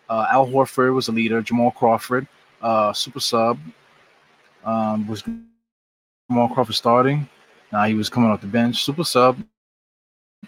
[0.09, 1.41] Uh, Al Horford was the leader.
[1.43, 2.27] Jamal Crawford,
[2.61, 3.59] uh, super sub,
[4.65, 5.23] um, was
[6.31, 7.29] Jamal Crawford starting.
[7.73, 8.85] Now he was coming off the bench.
[8.85, 9.39] Super sub,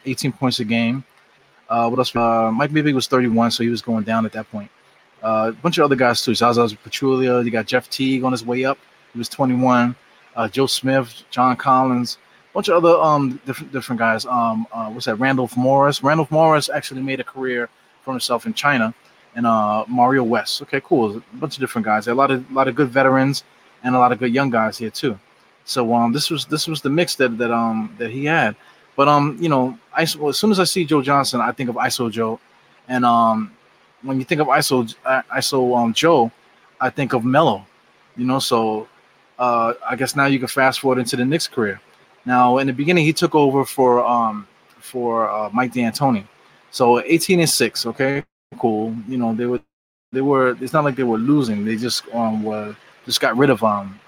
[0.04, 1.04] 18 points a game.
[1.68, 2.14] Uh, what else?
[2.14, 4.70] Uh, Mike Bibby was 31, so he was going down at that point.
[5.22, 6.34] Uh, a bunch of other guys too.
[6.34, 7.42] Zaza Pachulia.
[7.44, 8.78] You got Jeff Teague on his way up.
[9.12, 9.96] He was 21.
[10.36, 12.18] Uh, Joe Smith, John Collins,
[12.54, 14.24] bunch of other um different different guys.
[14.24, 15.16] Um, uh, what's that?
[15.16, 16.02] Randolph Morris.
[16.02, 17.68] Randolph Morris actually made a career
[18.02, 18.94] for himself in China,
[19.34, 20.62] and uh, Mario West.
[20.62, 21.16] Okay, cool.
[21.16, 22.06] A bunch of different guys.
[22.06, 23.44] A lot of a lot of good veterans
[23.82, 25.18] and a lot of good young guys here too.
[25.64, 28.56] So um, this was this was the mix that that um that he had.
[28.96, 31.68] But um, you know, I, well, as soon as I see Joe Johnson, I think
[31.68, 32.38] of ISO Joe,
[32.86, 33.50] and um,
[34.02, 36.30] when you think of ISO ISO um Joe,
[36.80, 37.66] I think of Melo.
[38.16, 38.86] You know, so
[39.38, 41.80] uh, I guess now you can fast forward into the Knicks career.
[42.26, 44.46] Now, in the beginning, he took over for um
[44.78, 46.24] for uh, Mike D'Antoni.
[46.70, 48.24] So 18 and six, okay,
[48.58, 48.94] cool.
[49.08, 49.60] You know, they were
[50.12, 50.56] they were.
[50.60, 51.64] It's not like they were losing.
[51.64, 53.98] They just um were just got rid of um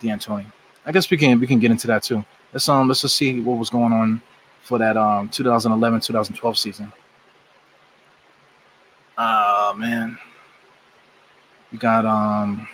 [0.00, 0.46] D'Antoni.
[0.84, 2.24] I guess we can we can get into that too.
[2.52, 4.20] Let's um let's just see what was going on
[4.62, 6.92] for that um 2011 2012 season.
[9.16, 10.18] Ah uh, man,
[11.70, 12.68] we got um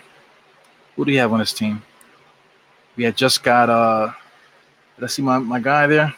[0.95, 1.81] who do you have on this team?
[2.95, 4.11] We had just got uh
[4.99, 6.13] let's see my, my guy there.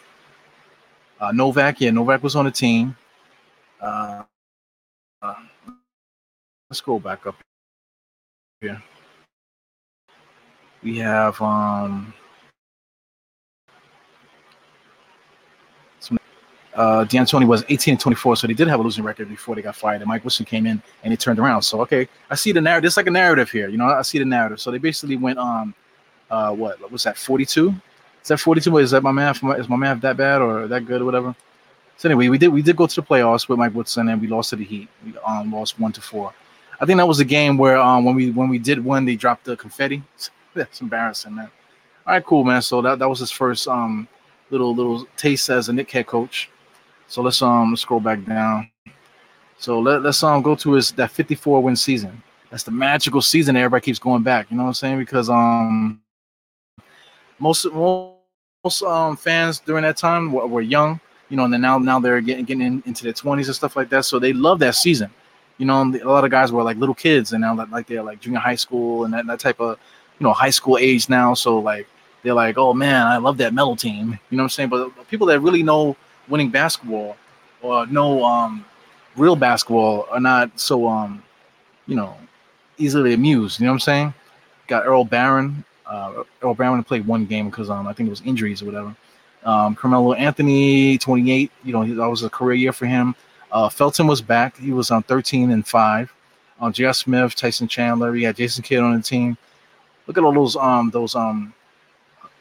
[1.20, 2.96] Uh, Novak, yeah, Novak was on the team.
[3.80, 4.24] Uh,
[5.22, 5.36] uh,
[6.70, 7.36] let's go back up
[8.60, 8.82] here.
[10.84, 12.14] We have um
[16.74, 19.62] uh, D'Antoni was 18 and 24, so they did have a losing record before they
[19.62, 20.02] got fired.
[20.02, 21.62] And Mike Wilson came in and he turned around.
[21.64, 22.88] So okay, I see the narrative.
[22.88, 23.86] It's like a narrative here, you know.
[23.86, 24.60] I see the narrative.
[24.62, 25.74] So they basically went on,
[26.30, 27.18] uh, what was that?
[27.18, 27.76] 42?
[28.22, 28.78] Is that 42?
[28.78, 29.44] Is that my math?
[29.58, 31.36] Is my math that bad or that good or whatever?
[31.98, 34.28] So anyway, we did we did go to the playoffs with Mike Woodson and we
[34.28, 34.90] lost to the Heat.
[35.06, 36.34] We um, lost one to four.
[36.80, 39.16] I think that was a game where um, when we when we did win, they
[39.16, 40.02] dropped the confetti.
[40.56, 41.52] That's embarrassing, man.
[42.08, 42.62] All right, cool, man.
[42.64, 44.08] So that, that was his first um
[44.50, 46.50] little little taste as a Knick head coach.
[47.08, 48.72] So let's um let's scroll back down.
[49.58, 52.22] So let, let's um go to his that 54 win season.
[52.50, 54.50] That's the magical season everybody keeps going back.
[54.50, 54.98] You know what I'm saying?
[54.98, 56.02] Because um
[57.38, 58.11] most most
[58.64, 62.22] um fans during that time were, were young, you know, and then now now they're
[62.22, 64.06] getting getting in, into their 20s and stuff like that.
[64.06, 65.10] So they love that season.
[65.58, 68.20] You know, a lot of guys were like little kids, and now like they're like
[68.20, 69.80] junior high school and that, that type of
[70.20, 71.34] you know high school age now.
[71.34, 71.88] So like
[72.22, 74.20] they're like, oh man, I love that metal team.
[74.30, 74.70] You know what I'm saying?
[74.70, 75.96] But people that really know
[76.28, 77.18] winning basketball
[77.64, 78.64] or know um
[79.18, 81.24] real basketball are not so um
[81.88, 82.16] you know
[82.78, 83.60] easily amused.
[83.60, 84.14] You know what I'm saying?
[84.68, 85.66] Got Earl Barron.
[85.92, 88.96] Uh, Barron played one game because um I think it was injuries or whatever.
[89.44, 91.52] Um, Carmelo Anthony, 28.
[91.64, 93.16] You know that was a career year for him.
[93.52, 94.56] Uh, Felton was back.
[94.58, 96.14] He was on 13 and five.
[96.62, 96.94] Uh, J.R.
[96.94, 98.12] Smith, Tyson Chandler.
[98.12, 99.36] We had Jason Kidd on the team.
[100.08, 101.54] Look at all those um those um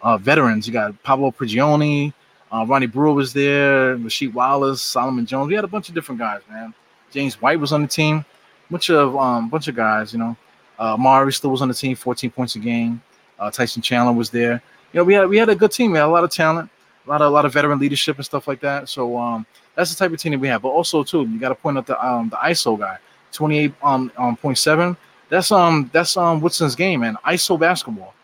[0.03, 0.67] uh, veterans.
[0.67, 2.13] You got Pablo Prigioni,
[2.53, 5.49] uh, Ronnie Brewer was there, Rasheed Wallace, Solomon Jones.
[5.49, 6.73] We had a bunch of different guys, man.
[7.11, 8.25] James White was on the team,
[8.71, 10.13] bunch of um, bunch of guys.
[10.13, 10.37] You know,
[10.79, 13.03] uh, Mari still was on the team, 14 points a game.
[13.40, 14.62] Uh, Tyson Chandler was there.
[14.92, 15.92] You know, we had we had a good team.
[15.92, 16.70] We had a lot of talent,
[17.07, 18.88] a lot of a lot of veteran leadership and stuff like that.
[18.88, 20.62] So um, that's the type of team that we have.
[20.62, 22.98] But also too, you got to point out the um the ISO guy,
[23.33, 24.96] 28 um, um point seven.
[25.31, 27.16] That's um that's um Woodson's game, man.
[27.26, 28.14] ISO basketball.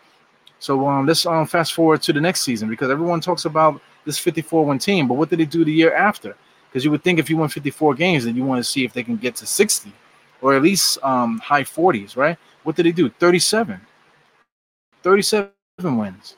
[0.59, 4.19] So um let's um fast forward to the next season because everyone talks about this
[4.19, 5.07] 54 win team.
[5.07, 6.35] But what did they do the year after?
[6.69, 8.93] Because you would think if you win 54 games, then you want to see if
[8.93, 9.91] they can get to 60
[10.41, 12.37] or at least um, high 40s, right?
[12.63, 13.09] What did they do?
[13.09, 13.79] 37.
[15.07, 15.49] 37
[15.97, 16.35] wins.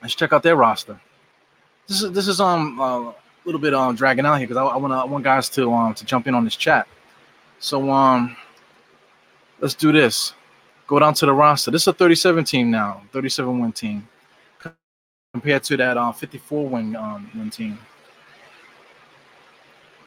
[0.00, 1.00] Let's check out their roster.
[1.88, 4.64] This is this is um uh, a little bit um dragging out here because I,
[4.64, 6.86] I want I want guys to um to jump in on this chat.
[7.58, 8.36] So um
[9.58, 10.34] let's do this.
[10.86, 11.72] Go down to the roster.
[11.72, 14.06] This is a 37 team now, 37 win team
[15.32, 17.76] compared to that uh, 54 win um, win team.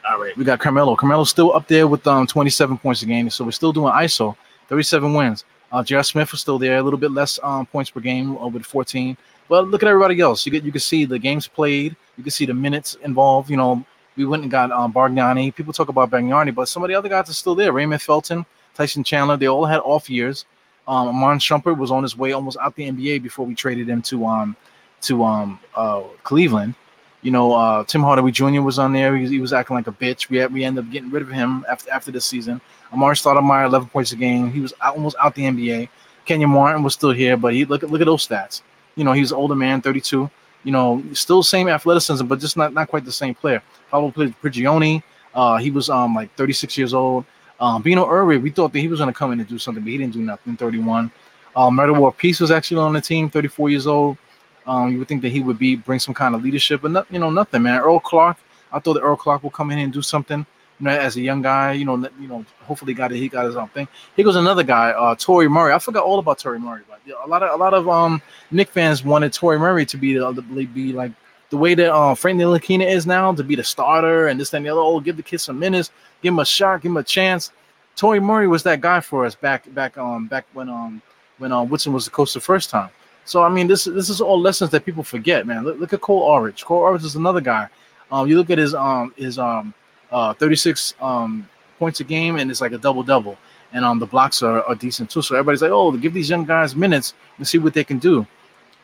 [0.08, 0.96] All right, we got Carmelo.
[0.96, 4.34] Carmelo's still up there with um 27 points a game, so we're still doing ISO.
[4.68, 5.44] 37 wins.
[5.72, 6.02] Uh, J.R.
[6.02, 9.16] Smith was still there, a little bit less um, points per game uh, with 14.
[9.48, 10.46] But look at everybody else.
[10.46, 11.96] You get you can see the games played.
[12.16, 13.50] You can see the minutes involved.
[13.50, 13.84] You know,
[14.16, 15.54] we went and got um, Bargnani.
[15.54, 17.72] People talk about Bargnani, but some of the other guys are still there.
[17.72, 19.36] Raymond Felton, Tyson Chandler.
[19.36, 20.44] They all had off years.
[20.86, 24.02] Um, Iman Shumpert was on his way almost out the NBA before we traded him
[24.02, 24.56] to um
[25.02, 26.74] to um uh Cleveland.
[27.22, 28.62] You know, uh, Tim Hardaway Jr.
[28.62, 29.16] was on there.
[29.16, 30.30] He, he, was acting like a bitch.
[30.30, 32.60] We had, we ended up getting rid of him after after this season.
[32.92, 34.50] Amar'e Stoudemire, 11 points a game.
[34.50, 35.88] He was out, almost out the NBA.
[36.24, 38.62] Kenyon Martin was still here, but he look at look at those stats.
[38.96, 40.30] You know, he's an older man, 32.
[40.64, 43.62] You know, still same athleticism, but just not not quite the same player.
[43.90, 45.02] Pablo Prigioni,
[45.34, 47.24] uh, he was um like 36 years old.
[47.60, 49.84] Um, Beno Udrih, we thought that he was going to come in and do something,
[49.84, 50.56] but he didn't do nothing.
[50.56, 51.10] 31.
[51.54, 54.16] Um, Metta World Peace was actually on the team, 34 years old.
[54.66, 57.06] Um, you would think that he would be bring some kind of leadership, but not,
[57.10, 57.80] you know nothing, man.
[57.80, 58.36] Earl Clark,
[58.72, 60.46] I thought that Earl Clark will come in and do something.
[60.78, 63.16] You know, as a young guy, you know, you know, hopefully got it.
[63.16, 63.88] He got his own thing.
[64.16, 65.72] Here goes another guy, uh, Toure' Murry.
[65.72, 68.68] I forgot all about Toure' Murry, but a lot of a lot of um Knick
[68.68, 70.32] fans wanted Toure' Murry to be the
[70.72, 71.12] be like
[71.50, 74.64] the way that uh, Frank Ntilikina is now to be the starter and this and
[74.64, 74.80] the other.
[74.80, 75.90] Oh, give the kid some minutes,
[76.22, 77.52] give him a shot, give him a chance.
[77.96, 81.02] Toure' Murry was that guy for us back back um back when um
[81.38, 82.90] when um Woodson was the coach the first time.
[83.24, 85.64] So I mean, this this is all lessons that people forget, man.
[85.64, 86.64] Look, look at Cole Aldrich.
[86.64, 87.68] Cole Aldrich is another guy.
[88.10, 89.72] Um, you look at his um his um
[90.10, 93.38] uh 36 um points a game and it's like a double double,
[93.72, 95.22] and um the blocks are, are decent too.
[95.22, 98.26] So everybody's like, oh, give these young guys minutes and see what they can do.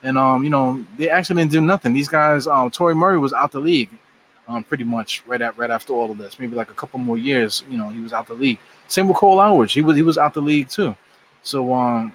[0.03, 1.93] And um, you know, they actually didn't do nothing.
[1.93, 3.91] These guys, um, Toure' Murry was out the league,
[4.47, 6.39] um, pretty much right at right after all of this.
[6.39, 8.59] Maybe like a couple more years, you know, he was out the league.
[8.89, 9.73] Same with Cole Aldrich.
[9.73, 10.95] He was he was out the league too.
[11.43, 12.13] So um,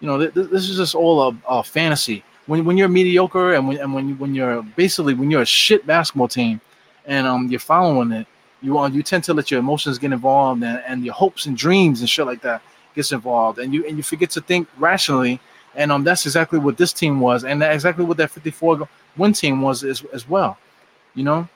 [0.00, 2.24] you know, th- this is just all a, a, fantasy.
[2.46, 5.86] When when you're mediocre and when and when when you're basically when you're a shit
[5.86, 6.60] basketball team,
[7.06, 8.26] and um you're following it,
[8.62, 11.56] you uh, you tend to let your emotions get involved and, and your hopes and
[11.56, 12.62] dreams and shit like that
[12.94, 15.40] gets involved, and you and you forget to think rationally.
[15.74, 19.32] And um, that's exactly what this team was, and that's exactly what that 54 win
[19.32, 20.58] team was as, as well.
[21.14, 21.48] You know,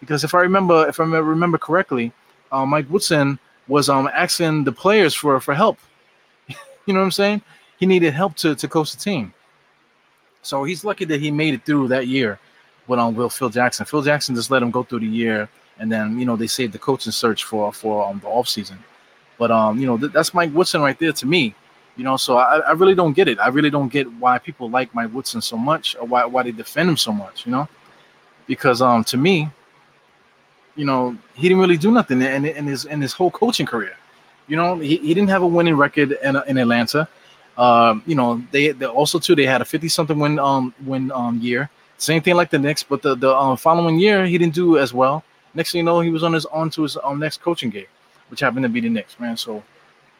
[0.00, 2.12] because if I remember, if I remember correctly,
[2.52, 5.78] uh, Mike Woodson was um asking the players for for help.
[6.48, 7.42] you know what I'm saying?
[7.80, 9.32] He needed help to, to coach the team.
[10.42, 12.38] So he's lucky that he made it through that year
[12.86, 13.86] with on um, Will Phil Jackson.
[13.86, 16.72] Phil Jackson just let him go through the year, and then you know they saved
[16.72, 18.78] the coaching search for for um, the off season.
[19.38, 21.54] But um, you know th- that's Mike Woodson right there to me.
[21.96, 23.38] You know, so I, I really don't get it.
[23.38, 26.52] I really don't get why people like Mike Woodson so much, or why why they
[26.52, 27.46] defend him so much.
[27.46, 27.68] You know,
[28.46, 29.48] because um to me,
[30.76, 33.96] you know, he didn't really do nothing in, in his in his whole coaching career.
[34.48, 37.08] You know, he, he didn't have a winning record in, in Atlanta.
[37.60, 41.12] Um, you know, they, they also too they had a 50 something win um win
[41.12, 41.68] um year.
[41.98, 44.94] Same thing like the Knicks, but the the um, following year he didn't do as
[44.94, 45.22] well.
[45.52, 47.88] Next thing you know, he was on his on to his um, next coaching gig,
[48.28, 49.36] which happened to be the Knicks, man.
[49.36, 49.62] So,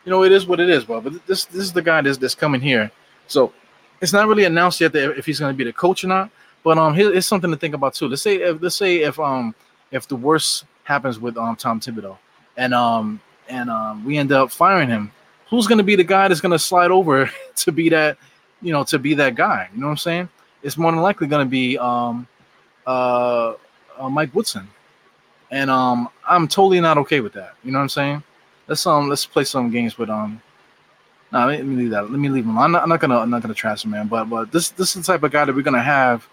[0.05, 1.01] you know, it is what it is, bro.
[1.01, 2.91] But this this is the guy that's that's coming here.
[3.27, 3.55] So
[4.03, 6.31] it's not really announced yet that if he's going to be the coach or not.
[6.63, 8.07] But um, here, it's something to think about too.
[8.09, 9.55] Let's say if let's say if um
[9.91, 12.19] if the worst happens with um Tom Thibodeau,
[12.59, 15.11] and um and um we end up firing him,
[15.51, 18.17] who's going to be the guy that's going to slide over to be that,
[18.63, 19.69] you know, to be that guy?
[19.75, 20.29] You know what I'm saying?
[20.63, 22.27] It's more than likely going to be um,
[22.87, 23.55] uh,
[23.99, 24.69] uh, Mike Woodson,
[25.51, 27.55] and um, I'm totally not okay with that.
[27.65, 28.23] You know what I'm saying?
[28.67, 30.41] Let's um, let's play some games with um.
[31.33, 32.11] No, let me leave that.
[32.11, 32.59] Let me leave him.
[32.59, 34.09] I'm not, I'm not gonna I'm not gonna trash him, man.
[34.09, 36.29] But but this this is the type of guy that we're gonna have,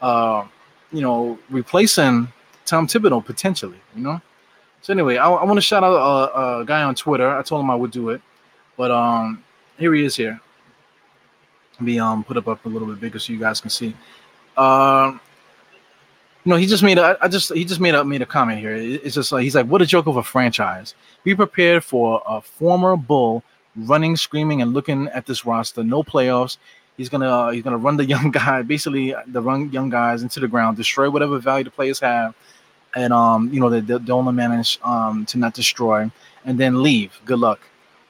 [0.00, 0.46] uh,
[0.92, 2.28] you know, replacing
[2.64, 3.80] Tom Thibodeau potentially.
[3.94, 4.22] You know.
[4.82, 7.28] So anyway, I, I want to shout out a, a, guy on Twitter.
[7.28, 8.22] I told him I would do it.
[8.76, 9.42] But um,
[9.78, 10.40] here he is here.
[11.74, 13.94] Let me um put up up a little bit bigger so you guys can see.
[14.56, 15.20] Um,
[16.44, 17.16] know, he just made a.
[17.20, 18.74] I just he just made a made a comment here.
[18.74, 20.94] It's just like he's like, what a joke of a franchise.
[21.24, 23.42] Be prepared for a former Bull
[23.76, 25.82] running, screaming, and looking at this roster.
[25.82, 26.58] No playoffs.
[26.96, 30.40] He's gonna uh, he's gonna run the young guy, basically the run young guys into
[30.40, 32.34] the ground, destroy whatever value the players have,
[32.94, 36.10] and um you know they they only manage um to not destroy,
[36.44, 37.18] and then leave.
[37.24, 37.60] Good luck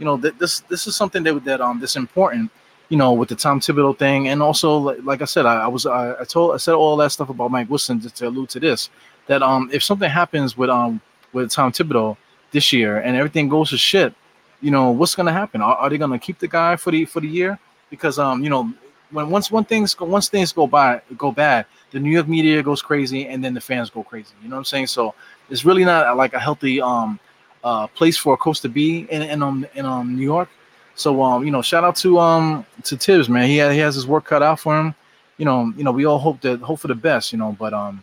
[0.00, 2.50] you know, th- this this is something that that um that's important,
[2.88, 5.68] you know, with the Tom Thibodeau thing, and also like, like I said, I, I
[5.68, 8.48] was I, I, told I said all that stuff about Mike Wilson to, to allude
[8.50, 8.90] to this
[9.26, 11.00] that um if something happens with um
[11.32, 12.16] with Tom Thibodeau
[12.50, 14.12] this year and everything goes to shit,
[14.60, 15.60] you know, what's gonna happen?
[15.60, 17.58] Are, are they gonna keep the guy for the for the year?
[17.90, 18.72] Because um you know
[19.10, 22.62] when once one things go once things go by go bad, the New York media
[22.62, 24.32] goes crazy and then the fans go crazy.
[24.42, 24.86] You know what I'm saying?
[24.86, 25.14] So
[25.50, 27.20] it's really not like a healthy um
[27.64, 30.48] uh, place for a coach to be in in um in um New York.
[30.94, 33.94] So um you know shout out to um to Thibs man he had, he has
[33.94, 34.94] his work cut out for him.
[35.38, 37.72] You know you know we all hope that hope for the best you know but
[37.72, 38.02] um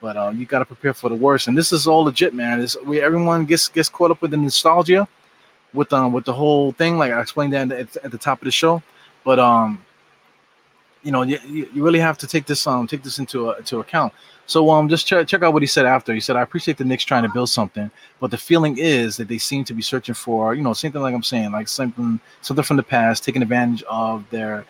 [0.00, 2.60] but uh, you got to prepare for the worst and this is all legit man.
[2.60, 5.08] This we everyone gets gets caught up with the nostalgia
[5.72, 8.44] with um with the whole thing like I explained that at, at the top of
[8.44, 8.82] the show,
[9.24, 9.84] but um
[11.04, 11.38] you know you,
[11.72, 14.12] you really have to take this um take this into uh, into account
[14.46, 16.12] so um, just check check out what he said after.
[16.12, 17.90] He said, "I appreciate the Knicks trying to build something,
[18.20, 21.00] but the feeling is that they seem to be searching for, you know, same thing
[21.00, 24.64] like I'm saying, like something something from the past, taking advantage of their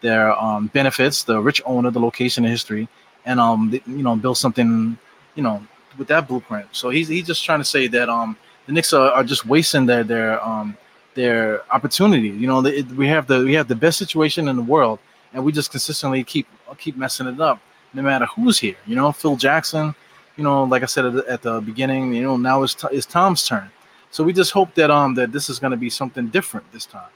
[0.00, 2.88] their um, benefits, the rich owner, the location, the history,
[3.24, 4.98] and um, you know, build something,
[5.36, 5.64] you know,
[5.96, 6.66] with that blueprint.
[6.72, 9.86] So he's he's just trying to say that um, the Knicks are, are just wasting
[9.86, 10.76] their their um
[11.14, 12.30] their opportunity.
[12.30, 12.60] You know,
[12.96, 14.98] we have the we have the best situation in the world,
[15.34, 16.46] and we just consistently keep
[16.78, 17.60] keep messing it up."
[17.94, 18.76] no matter who's here.
[18.86, 19.94] You know, Phil Jackson.
[20.36, 23.06] You know, like I said at the, at the beginning, you know, now it's, it's
[23.06, 23.70] Tom's turn.
[24.10, 27.08] So we just hope that um that this is gonna be something different this time.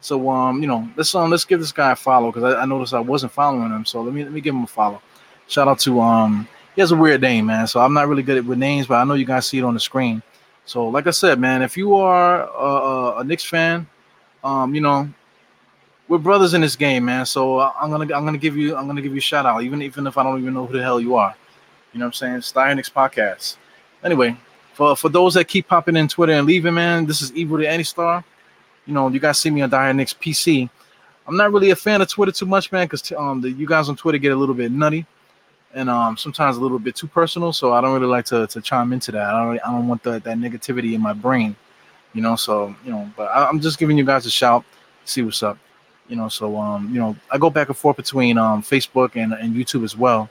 [0.00, 2.64] So um, you know, let's um let's give this guy a follow because I, I,
[2.66, 3.84] noticed I wasn't following him.
[3.84, 5.02] So let me let me give him a follow.
[5.46, 7.66] Shout out to um he has a weird name, man.
[7.66, 9.64] So I'm not really good at with names, but I know you guys see it
[9.64, 10.22] on the screen.
[10.64, 13.86] So like I said, man, if you are a, a Knicks fan,
[14.44, 15.08] um, you know,
[16.08, 17.26] we're brothers in this game, man.
[17.26, 19.82] So I'm gonna I'm gonna give you I'm gonna give you a shout out, even
[19.82, 21.34] even if I don't even know who the hell you are.
[21.92, 22.76] You know what I'm saying?
[22.76, 23.56] Knicks podcast.
[24.02, 24.36] Anyway,
[24.74, 27.68] for for those that keep popping in Twitter and leaving, man, this is Evil to
[27.68, 28.24] Any Star.
[28.86, 30.68] You know, you guys see me on Knicks PC.
[31.26, 33.88] I'm not really a fan of Twitter too much, man, because um the you guys
[33.88, 35.06] on Twitter get a little bit nutty
[35.74, 37.52] and um sometimes a little bit too personal.
[37.52, 39.26] So I don't really like to to chime into that.
[39.26, 41.54] I don't really, I don't want the, that negativity in my brain,
[42.14, 42.36] you know.
[42.36, 44.64] So you know, but I, I'm just giving you guys a shout,
[45.04, 45.58] see what's up,
[46.08, 46.28] you know.
[46.28, 49.84] So um you know I go back and forth between um Facebook and and YouTube
[49.84, 50.28] as well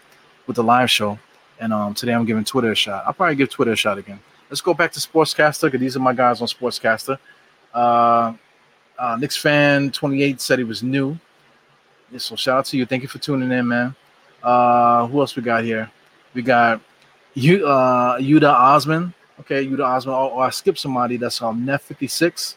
[0.47, 1.19] with the live show.
[1.59, 3.03] And um, today I'm giving Twitter a shot.
[3.05, 4.19] I'll probably give Twitter a shot again.
[4.49, 7.17] Let's go back to Sportscaster because these are my guys on Sportscaster.
[7.73, 8.33] Uh,
[8.97, 11.17] uh, Knicks fan 28 said he was new.
[12.11, 12.85] Yeah, so shout out to you.
[12.85, 13.95] Thank you for tuning in, man.
[14.41, 15.91] Uh, who else we got here?
[16.33, 16.79] We got
[17.33, 19.13] you, uh, Yuda Osman.
[19.41, 20.15] Okay, Yuda Osman.
[20.15, 21.17] Oh, oh, I skipped somebody.
[21.17, 22.55] That's um Neff 56.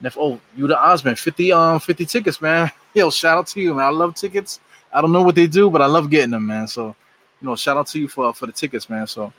[0.00, 0.16] Neff.
[0.18, 1.16] Oh, the Osman.
[1.16, 2.70] 50 um 50 tickets, man.
[2.94, 3.86] Yo, shout out to you, man.
[3.86, 4.60] I love tickets.
[4.92, 6.66] I don't know what they do, but I love getting them, man.
[6.66, 6.94] So
[7.40, 9.06] you know, shout out to you for for the tickets, man.
[9.06, 9.32] So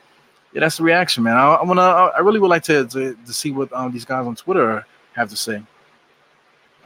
[0.54, 1.38] yeah, that's the reaction, man.
[1.38, 4.26] I, I wanna, I really would like to to, to see what um, these guys
[4.26, 5.62] on Twitter have to say.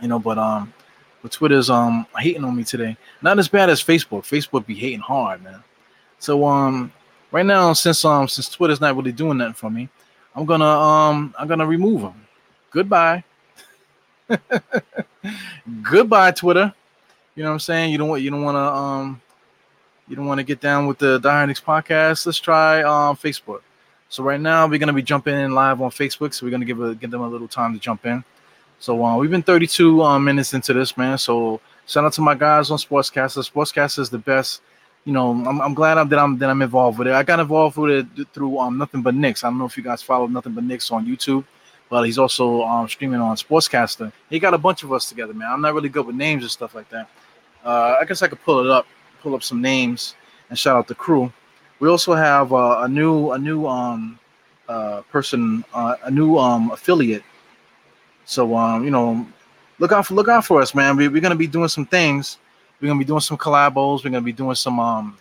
[0.01, 0.73] You know, but um,
[1.21, 2.97] but Twitter's um hating on me today.
[3.21, 4.21] Not as bad as Facebook.
[4.21, 5.63] Facebook be hating hard, man.
[6.19, 6.91] So um,
[7.31, 9.89] right now since um since Twitter's not really doing nothing for me,
[10.35, 12.25] I'm gonna um I'm gonna remove them.
[12.71, 13.23] Goodbye.
[15.83, 16.73] Goodbye, Twitter.
[17.35, 17.91] You know what I'm saying?
[17.91, 19.21] You don't want you don't want to um
[20.07, 23.61] you don't want to get down with the Die podcast, let's try um, Facebook.
[24.09, 26.81] So right now we're gonna be jumping in live on Facebook, so we're gonna give
[26.81, 28.23] a, give them a little time to jump in.
[28.79, 31.17] So uh, we've been 32 um, minutes into this, man.
[31.17, 33.49] So shout out to my guys on Sportscaster.
[33.49, 34.61] Sportscaster is the best.
[35.05, 37.13] You know, I'm, I'm glad I'm, that I'm that I'm involved with it.
[37.13, 39.43] I got involved with it through um, Nothing But Knicks.
[39.43, 41.45] I don't know if you guys follow Nothing But Knicks on YouTube,
[41.95, 44.12] but he's also um, streaming on Sportscaster.
[44.29, 45.49] He got a bunch of us together, man.
[45.49, 47.10] I'm not really good with names and stuff like that.
[47.63, 48.86] Uh, I guess I could pull it up
[49.21, 50.13] pull up some names
[50.49, 51.31] and shout out the crew.
[51.79, 54.19] We also have uh, a new a new um
[54.67, 57.23] uh, person uh, a new um affiliate.
[58.25, 59.25] So um you know
[59.79, 60.97] look out for look out for us, man.
[60.97, 62.39] We, we're gonna be doing some things.
[62.81, 64.03] We're gonna be doing some collabos.
[64.03, 65.17] We're gonna be doing some um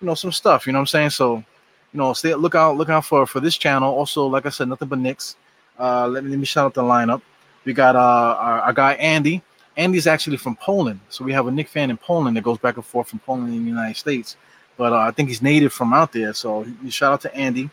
[0.00, 0.66] you know some stuff.
[0.66, 1.10] You know what I'm saying?
[1.10, 3.94] So you know stay look out look out for for this channel.
[3.94, 5.36] Also, like I said, nothing but Knicks.
[5.80, 7.22] Uh, let me let me shout out the lineup.
[7.64, 9.42] We got uh our, our guy Andy.
[9.76, 12.76] Andy's actually from Poland, so we have a Knick fan in Poland that goes back
[12.76, 14.36] and forth from Poland in the United States.
[14.76, 17.70] But uh, I think he's native from out there, so shout out to Andy.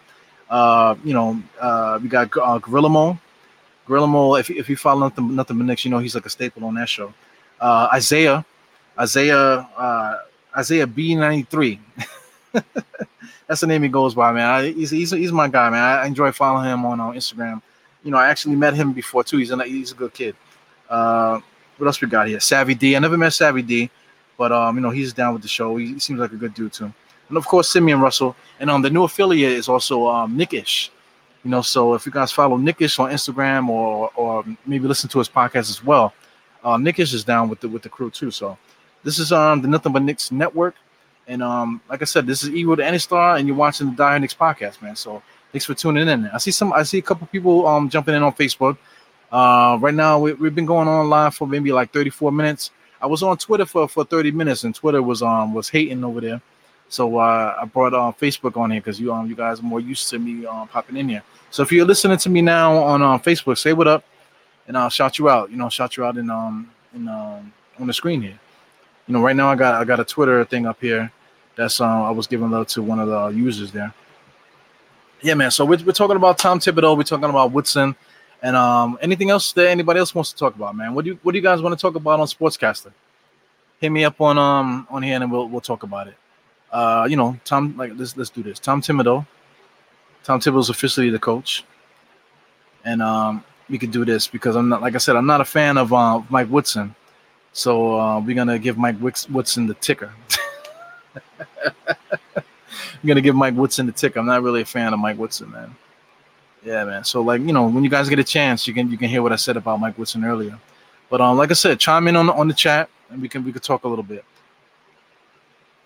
[0.49, 3.17] Uh, you know, uh, we got uh, Gorilla Mo.
[3.85, 6.29] Gorilla Mo, if, if you follow nothing, nothing but Knicks, you know he's like a
[6.29, 7.13] staple on that show.
[7.59, 8.45] Uh, Isaiah,
[8.99, 10.17] Isaiah, uh,
[10.57, 11.79] Isaiah B93.
[13.47, 14.49] That's the name he goes by, man.
[14.49, 15.81] I, he's, he's, he's my guy, man.
[15.81, 17.61] I enjoy following him on, on Instagram.
[18.07, 19.35] You know, I actually met him before too.
[19.35, 20.33] He's a he's a good kid.
[20.89, 21.41] Uh,
[21.75, 22.39] what else we got here?
[22.39, 22.95] Savvy D.
[22.95, 23.89] I never met Savvy D,
[24.37, 25.75] but um, you know, he's down with the show.
[25.75, 26.89] He, he seems like a good dude too.
[27.27, 28.33] And of course, Simeon Russell.
[28.61, 30.89] And um, the new affiliate is also um Nickish.
[31.43, 35.19] You know, so if you guys follow Nickish on Instagram or or maybe listen to
[35.19, 36.13] his podcast as well,
[36.63, 38.31] uh, Nickish is down with the with the crew too.
[38.31, 38.57] So
[39.03, 40.75] this is um the Nothing But Knicks Network.
[41.27, 43.95] And um, like I said, this is Evil to Any Star, and you're watching the
[43.97, 44.95] Die Knicks podcast, man.
[44.95, 45.21] So
[45.57, 46.27] thanks for tuning in.
[46.27, 48.77] I see some, I see a couple people um jumping in on Facebook.
[49.31, 52.69] Uh, right now, we, have been going on live for maybe like 34 minutes.
[53.01, 56.21] I was on Twitter for, for 30 minutes, and Twitter was um was hating over
[56.21, 56.41] there.
[56.89, 59.79] So uh, I brought uh, Facebook on here because you um you guys are more
[59.79, 61.23] used to me um, popping in here.
[61.49, 64.03] So if you're listening to me now on uh, Facebook, say what up,
[64.67, 65.49] and I'll shout you out.
[65.49, 68.39] You know, shout you out in um in um on the screen here.
[69.07, 71.11] You know, right now I got I got a Twitter thing up here.
[71.55, 73.91] That's um I was giving love to one of the users there.
[75.21, 75.51] Yeah, man.
[75.51, 76.95] So we're, we're talking about Tom Thibodeau.
[76.95, 77.95] We're talking about Woodson.
[78.41, 80.93] And um, anything else that anybody else wants to talk about, man?
[80.93, 82.91] What do you what do you guys want to talk about on Sportscaster?
[83.79, 86.15] Hit me up on um on here and we'll we'll talk about it.
[86.71, 88.59] Uh, you know, Tom, like let's let's do this.
[88.59, 89.25] Tom Thibodeau.
[90.23, 91.63] Tom Thibodeau's officially the coach,
[92.83, 95.45] and um, we could do this because I'm not like I said, I'm not a
[95.45, 96.93] fan of uh, Mike Woodson,
[97.53, 100.13] so uh, we're gonna give Mike Wicks- Woodson the ticker.
[103.01, 104.17] I'm gonna give Mike Woodson the tick.
[104.17, 105.75] I'm not really a fan of Mike Woodson, man.
[106.63, 107.03] Yeah, man.
[107.03, 109.21] So like you know, when you guys get a chance, you can you can hear
[109.21, 110.59] what I said about Mike Woodson earlier.
[111.09, 113.51] But um, like I said, chime in on on the chat and we can we
[113.51, 114.25] can talk a little bit.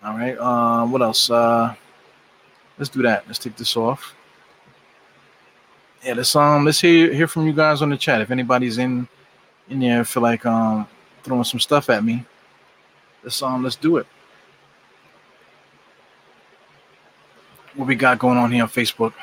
[0.02, 0.36] All right.
[0.36, 1.30] Uh, what else?
[1.30, 1.74] Uh,
[2.78, 3.24] let's do that.
[3.26, 4.14] Let's take this off.
[6.04, 8.20] yeah, let's um let's hear hear from you guys on the chat.
[8.20, 9.06] If anybody's in
[9.68, 10.86] in there feel like um
[11.22, 12.24] throwing some stuff at me,
[13.22, 14.06] let's um let's do it.
[17.74, 19.14] What we got going on here on Facebook?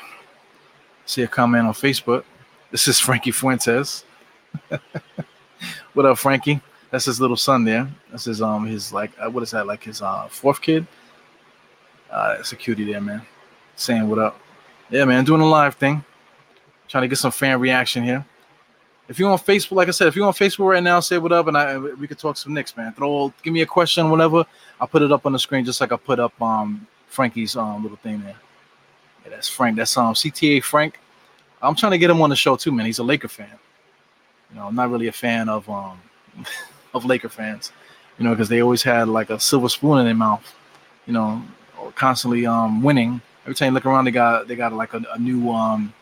[1.06, 2.24] See a comment on Facebook.
[2.72, 4.04] This is Frankie Fuentes.
[5.94, 6.60] what up, Frankie?
[6.90, 7.88] That's his little son there.
[8.10, 10.88] That's his um his like uh, what is that like his uh fourth kid?
[12.10, 13.22] Uh, that's a cutie there, man.
[13.76, 14.40] Saying what up.
[14.90, 16.04] Yeah, man, doing a live thing.
[16.88, 18.26] Trying to get some fan reaction here.
[19.08, 21.32] If you're on Facebook, like I said, if you're on Facebook right now, say what
[21.32, 22.94] up, and I we could talk some Knicks, man.
[22.94, 24.44] Throw, give me a question, whatever.
[24.82, 27.84] I'll put it up on the screen, just like I put up um Frankie's um
[27.84, 28.36] little thing there.
[29.24, 29.76] Yeah, that's Frank.
[29.76, 31.00] That's um CTA Frank.
[31.62, 32.86] I'm trying to get him on the show too, man.
[32.86, 33.60] He's a Laker fan.
[34.50, 36.00] You know, I'm not really a fan of um
[36.94, 37.72] of Laker fans,
[38.18, 40.56] you know, because they always had like a silver spoon in their mouth,
[41.06, 41.42] you know,
[41.80, 43.22] or constantly um winning.
[43.44, 45.94] Every time you look around, they got they got like a, a new um.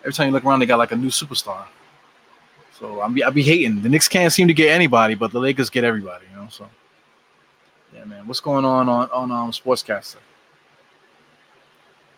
[0.00, 1.66] Every time you look around, they got like a new superstar.
[2.78, 3.82] So I'm be, I be hating.
[3.82, 6.24] The Knicks can't seem to get anybody, but the Lakers get everybody.
[6.30, 6.66] You know, so
[7.94, 8.26] yeah, man.
[8.26, 10.16] What's going on on on um Sportscaster?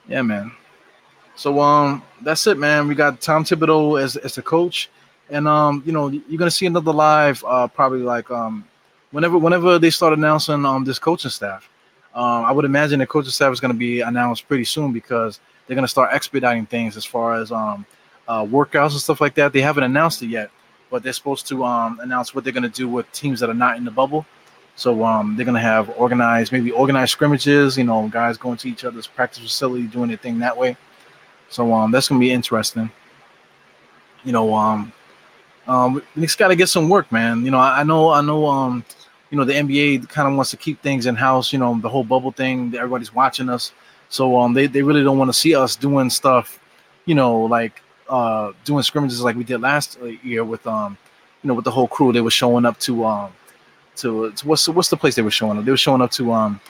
[0.08, 0.52] Yeah, man.
[1.34, 2.88] So um, that's it, man.
[2.88, 4.90] We got Tom Thibodeau as as the coach,
[5.30, 8.64] and um, you know, you're gonna see another live uh probably like um,
[9.10, 11.68] whenever whenever they start announcing um this coaching staff.
[12.14, 15.74] Um, I would imagine the coaching staff is to be announced pretty soon because they're
[15.84, 17.86] to start expediting things as far as um,
[18.28, 19.54] uh, workouts and stuff like that.
[19.54, 20.50] They haven't announced it yet,
[20.90, 23.78] but they're supposed to um, announce what they're to do with teams that are not
[23.78, 24.26] in the bubble.
[24.74, 27.76] So um, they're to have organized, maybe organized scrimmages.
[27.76, 30.76] You know, guys going to each other's practice facility, doing their thing that way.
[31.48, 32.90] So um, that's to be interesting.
[34.24, 34.92] You know, um,
[35.66, 37.44] um, Knicks got to get some work, man.
[37.44, 38.46] You know, I, I know, I know.
[38.46, 38.84] Um,
[39.32, 41.52] you know the NBA kind of wants to keep things in house.
[41.52, 42.72] You know the whole bubble thing.
[42.76, 43.72] Everybody's watching us,
[44.10, 46.60] so um they, they really don't want to see us doing stuff.
[47.06, 50.98] You know like uh doing scrimmages like we did last year with um
[51.42, 52.12] you know with the whole crew.
[52.12, 53.32] They were showing up to um
[53.96, 55.64] to, to what's what's the place they were showing up?
[55.64, 56.60] They were showing up to um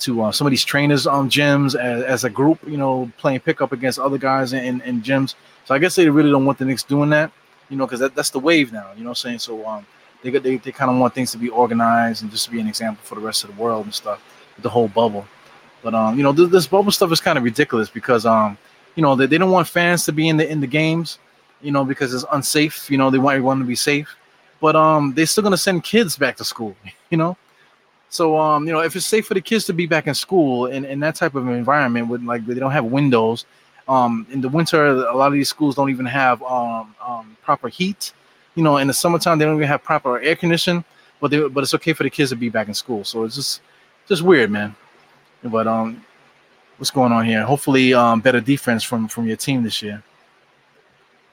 [0.00, 2.58] to uh, some of these trainers um gyms as, as a group.
[2.66, 5.34] You know playing pickup against other guys in, in gyms.
[5.64, 7.32] So I guess they really don't want the Knicks doing that.
[7.68, 8.90] You know because that, that's the wave now.
[8.96, 9.86] You know what I'm saying so um
[10.22, 12.68] they they, they kind of want things to be organized and just to be an
[12.68, 14.22] example for the rest of the world and stuff.
[14.60, 15.24] The whole bubble,
[15.82, 18.58] but um, you know, this, this bubble stuff is kind of ridiculous because um,
[18.96, 21.18] you know, they, they don't want fans to be in the in the games,
[21.62, 22.90] you know, because it's unsafe.
[22.90, 24.16] You know, they want everyone to be safe,
[24.60, 26.76] but um, they're still gonna send kids back to school.
[27.10, 27.38] You know,
[28.10, 30.66] so um, you know, if it's safe for the kids to be back in school
[30.66, 33.46] in, in that type of environment with like they don't have windows,
[33.88, 37.68] um, in the winter a lot of these schools don't even have um, um proper
[37.68, 38.12] heat
[38.58, 40.84] you know, in the summertime they don't even have proper air conditioning,
[41.20, 43.04] but they but it's okay for the kids to be back in school.
[43.04, 43.60] So it's just
[44.08, 44.74] just weird, man.
[45.44, 46.04] But um,
[46.76, 47.44] what's going on here?
[47.44, 50.02] Hopefully, um, better defense from from your team this year.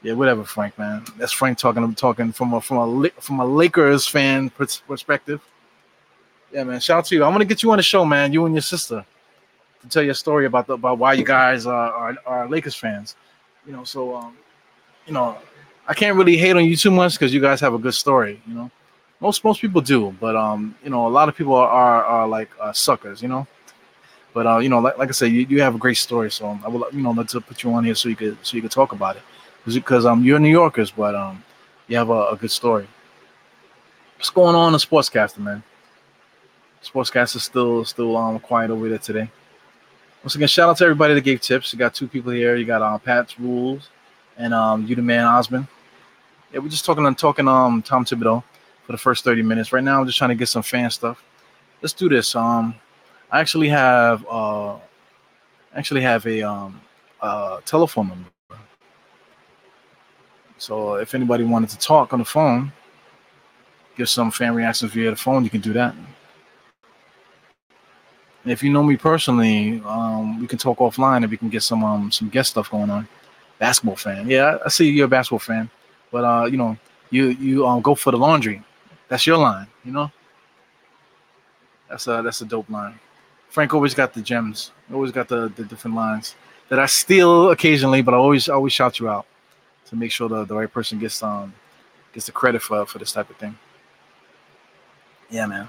[0.05, 1.03] Yeah, whatever, Frank, man.
[1.17, 1.83] That's Frank talking.
[1.83, 5.41] I'm talking from a from a from a Lakers fan perspective.
[6.53, 6.79] Yeah, man.
[6.79, 7.23] Shout out to you.
[7.23, 8.31] I'm gonna get you on the show, man.
[8.31, 9.03] You and your sister
[9.81, 13.15] to tell your story about the, about why you guys are, are are Lakers fans.
[13.65, 14.37] You know, so um,
[15.07, 15.39] you know,
[15.87, 18.39] I can't really hate on you too much because you guys have a good story.
[18.45, 18.71] You know,
[19.19, 22.27] most most people do, but um, you know, a lot of people are are, are
[22.27, 23.23] like uh, suckers.
[23.23, 23.47] You know,
[24.35, 26.59] but uh, you know, like, like I said, you, you have a great story, so
[26.63, 28.69] I would you know let's put you on here so you could so you could
[28.69, 29.23] talk about it
[29.73, 31.43] because um you're New Yorkers, but um
[31.87, 32.87] you have a, a good story.
[34.17, 35.63] What's going on in Sportscaster, man?
[36.83, 39.29] Sportscaster still still um quiet over there today.
[40.23, 41.71] Once again, shout out to everybody that gave tips.
[41.71, 42.55] You got two people here.
[42.55, 43.89] You got um Pat's Rules
[44.37, 45.67] and um you the man Osmond
[46.55, 48.41] yeah, we're just talking on talking um Tom Thibodeau
[48.85, 49.73] for the first 30 minutes.
[49.73, 51.21] Right now, I'm just trying to get some fan stuff.
[51.81, 52.33] Let's do this.
[52.33, 52.75] Um,
[53.29, 54.77] I actually have uh
[55.75, 56.79] actually have a um
[57.21, 58.29] uh telephone number.
[60.65, 62.73] So if anybody wanted to talk on the phone,
[63.95, 65.93] give some fan reactions via the phone, you can do that.
[68.41, 71.61] And if you know me personally, um, we can talk offline and we can get
[71.61, 73.07] some um some guest stuff going on.
[73.59, 75.69] Basketball fan, yeah, I see you're a basketball fan.
[76.11, 76.75] But uh, you know,
[77.11, 78.63] you you um go for the laundry.
[79.07, 80.11] That's your line, you know.
[81.89, 82.99] That's a that's a dope line.
[83.49, 84.71] Frank always got the gems.
[84.91, 86.35] Always got the, the different lines
[86.69, 89.27] that I steal occasionally, but I always always shout you out
[89.89, 91.53] to make sure the, the right person gets um
[92.13, 93.57] gets the credit for for this type of thing.
[95.29, 95.67] Yeah, man.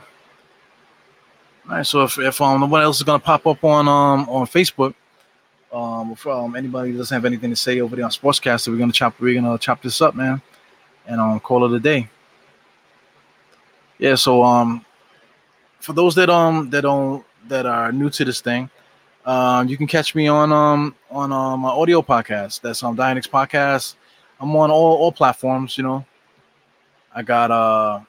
[1.68, 4.46] All right, so if if um nobody else is gonna pop up on um on
[4.46, 4.94] Facebook,
[5.72, 8.92] um, if um, anybody doesn't have anything to say over there on Sportscaster, we're gonna
[8.92, 10.40] chop we're gonna chop this up, man,
[11.06, 12.08] and um, call it a day.
[13.98, 14.14] Yeah.
[14.14, 14.84] So um,
[15.80, 18.70] for those that um that don't that are new to this thing,
[19.26, 22.60] Um, you can catch me on um on um, my audio podcast.
[22.60, 23.96] That's um, Dynamics Podcast.
[24.40, 25.76] I'm on all, all platforms.
[25.78, 26.06] You know,
[27.14, 28.00] I got uh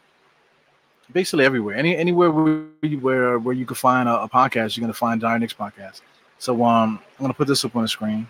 [1.12, 1.76] basically everywhere.
[1.76, 2.66] Any anywhere where
[3.00, 6.02] where, where you can find a, a podcast, you're gonna find Dynamics Podcast.
[6.40, 8.28] So um, I'm gonna put this up on the screen.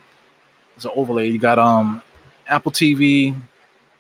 [0.76, 1.30] It's an overlay.
[1.30, 2.02] You got um
[2.48, 3.36] Apple TV,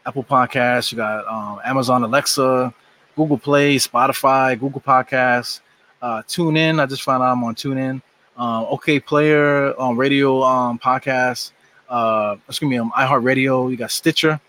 [0.05, 0.91] Apple Podcasts.
[0.91, 2.73] You got um, Amazon Alexa,
[3.15, 5.61] Google Play, Spotify, Google Podcasts,
[6.01, 6.79] uh, TuneIn.
[6.79, 8.01] I just found out I'm on TuneIn.
[8.37, 11.51] Um, OK Player, um, Radio um, Podcast.
[11.89, 13.69] Uh, excuse me, um, iHeartRadio.
[13.69, 14.39] You got Stitcher.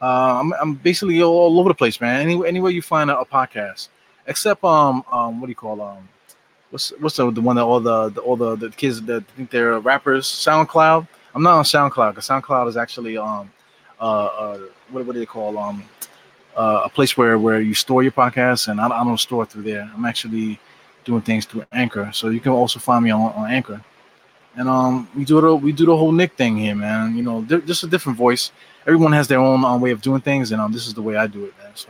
[0.00, 2.20] Uh, I'm, I'm basically all over the place, man.
[2.20, 3.88] Any, anywhere you find a, a podcast,
[4.26, 6.08] except um um what do you call um
[6.70, 9.50] what's what's the, the one that all the, the all the, the kids that think
[9.50, 11.06] they're rappers SoundCloud.
[11.34, 13.50] I'm not on SoundCloud because SoundCloud is actually um
[14.00, 14.58] uh, uh
[14.90, 15.84] what, what do they call um
[16.56, 19.50] uh, a place where where you store your podcast, and I, I don't store it
[19.50, 19.90] through there.
[19.94, 20.58] I'm actually
[21.04, 23.82] doing things through Anchor, so you can also find me on, on Anchor.
[24.56, 27.16] And um, we do the we do the whole Knick thing here, man.
[27.16, 28.52] You know, just a different voice.
[28.86, 31.16] Everyone has their own um, way of doing things, and um, this is the way
[31.16, 31.72] I do it, man.
[31.74, 31.88] So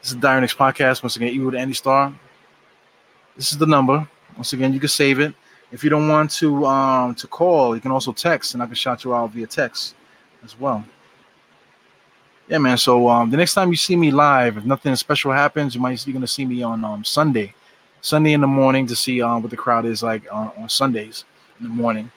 [0.00, 1.02] this is Dire Nick's podcast.
[1.02, 2.12] Once again, Evil to Andy Star.
[3.36, 4.08] This is the number.
[4.36, 5.34] Once again, you can save it.
[5.70, 8.74] If you don't want to um to call, you can also text, and I can
[8.74, 9.94] shout you out via text
[10.44, 10.84] as well
[12.48, 12.78] yeah, man.
[12.78, 16.04] So um, the next time you see me live, if nothing special happens, you might
[16.06, 17.54] you're gonna see me on um, Sunday,
[18.00, 21.24] Sunday in the morning to see um, what the crowd is like on, on Sundays
[21.60, 22.10] in the morning.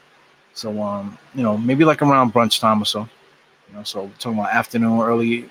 [0.53, 3.07] So um, you know, maybe like around brunch time or so.
[3.69, 5.49] You know, so talking about afternoon, early,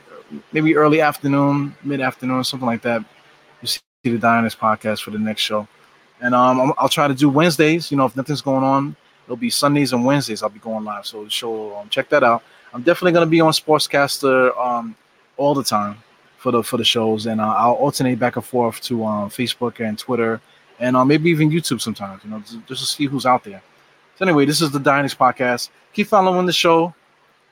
[0.53, 3.05] maybe early afternoon, mid afternoon, something like that.
[3.63, 5.67] You see the Diners podcast for the next show,
[6.21, 7.91] and um, I'll try to do Wednesdays.
[7.91, 10.43] You know, if nothing's going on, it'll be Sundays and Wednesdays.
[10.43, 11.07] I'll be going live.
[11.07, 12.43] So show, um, check that out.
[12.73, 14.95] I'm definitely gonna be on Sportscaster um,
[15.37, 15.97] all the time
[16.37, 19.81] for the for the shows, and uh, I'll alternate back and forth to um, Facebook
[19.81, 20.41] and Twitter,
[20.79, 22.23] and uh, maybe even YouTube sometimes.
[22.25, 23.63] You know, just to see who's out there.
[24.21, 25.71] So anyway, this is the Dynamics podcast.
[25.95, 26.95] Keep following the show,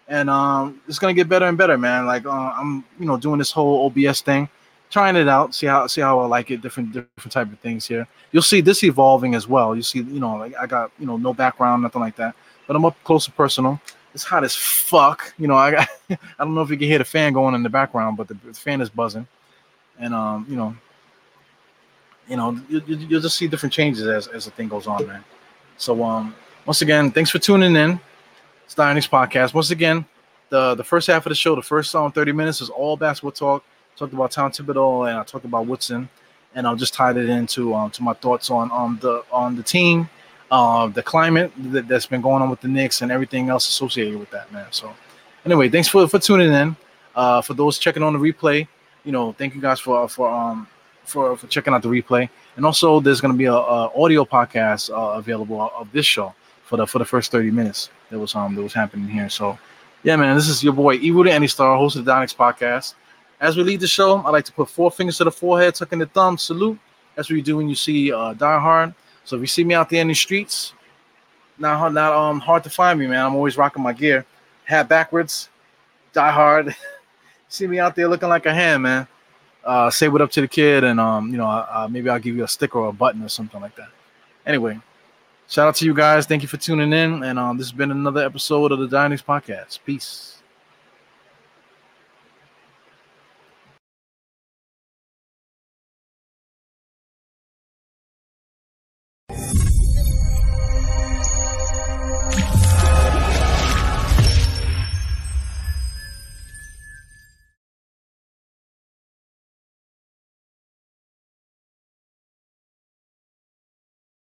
[0.06, 2.04] and um, it's gonna get better and better, man.
[2.04, 4.50] Like uh, I'm, you know, doing this whole OBS thing,
[4.90, 6.60] trying it out, see how see how I like it.
[6.60, 8.06] Different different type of things here.
[8.32, 9.74] You'll see this evolving as well.
[9.74, 12.34] You see, you know, like I got you know no background, nothing like that,
[12.66, 13.80] but I'm up close and personal
[14.12, 15.32] it's hot as fuck.
[15.38, 17.62] You know, I got, I don't know if you can hear the fan going in
[17.62, 19.26] the background, but the, the fan is buzzing,
[19.98, 20.76] and um, you know,
[22.28, 25.24] you know, you, you'll just see different changes as as the thing goes on, man.
[25.78, 26.34] So um,
[26.68, 27.98] once again, thanks for tuning in.
[28.66, 29.54] It's Dynamics podcast.
[29.54, 30.04] Once again,
[30.50, 33.32] the the first half of the show, the first song, 30 minutes, is all basketball
[33.32, 33.64] talk.
[33.96, 36.10] Talked about Tom Thibodeau and I talked about Woodson,
[36.54, 39.62] and I'll just tied it into um, to my thoughts on on the on the
[39.62, 40.10] team
[40.50, 44.18] uh, the climate that, has been going on with the Knicks and everything else associated
[44.20, 44.66] with that, man.
[44.70, 44.94] So,
[45.46, 46.76] anyway, thanks for, for tuning in.
[47.16, 48.68] Uh, for those checking on the replay,
[49.04, 50.68] you know, thank you guys for for um
[51.06, 52.28] for, for checking out the replay.
[52.56, 56.34] And also, there's going to be a, a, audio podcast uh, available of this show
[56.68, 59.30] for the for the first 30 minutes that was um that was happening here.
[59.30, 59.58] So,
[60.02, 62.94] yeah, man, this is your boy to Any Star, host of the Dynamics podcast.
[63.40, 65.98] As we leave the show, I like to put four fingers to the forehead, tucking
[65.98, 66.78] the thumb, salute.
[67.14, 68.94] That's what you do when you see uh, Die Hard.
[69.24, 70.74] So if you see me out there in the streets,
[71.58, 73.24] not hard, not um hard to find me, man.
[73.24, 74.26] I'm always rocking my gear,
[74.64, 75.48] hat backwards,
[76.12, 76.76] die hard.
[77.48, 79.06] see me out there looking like a ham, man.
[79.64, 82.36] Uh, say what up to the kid, and um, you know, uh, maybe I'll give
[82.36, 83.88] you a sticker or a button or something like that.
[84.46, 84.80] Anyway,
[85.48, 86.26] shout out to you guys.
[86.26, 89.22] Thank you for tuning in, and um, this has been another episode of the Dynamics
[89.22, 89.80] Podcast.
[89.84, 90.37] Peace.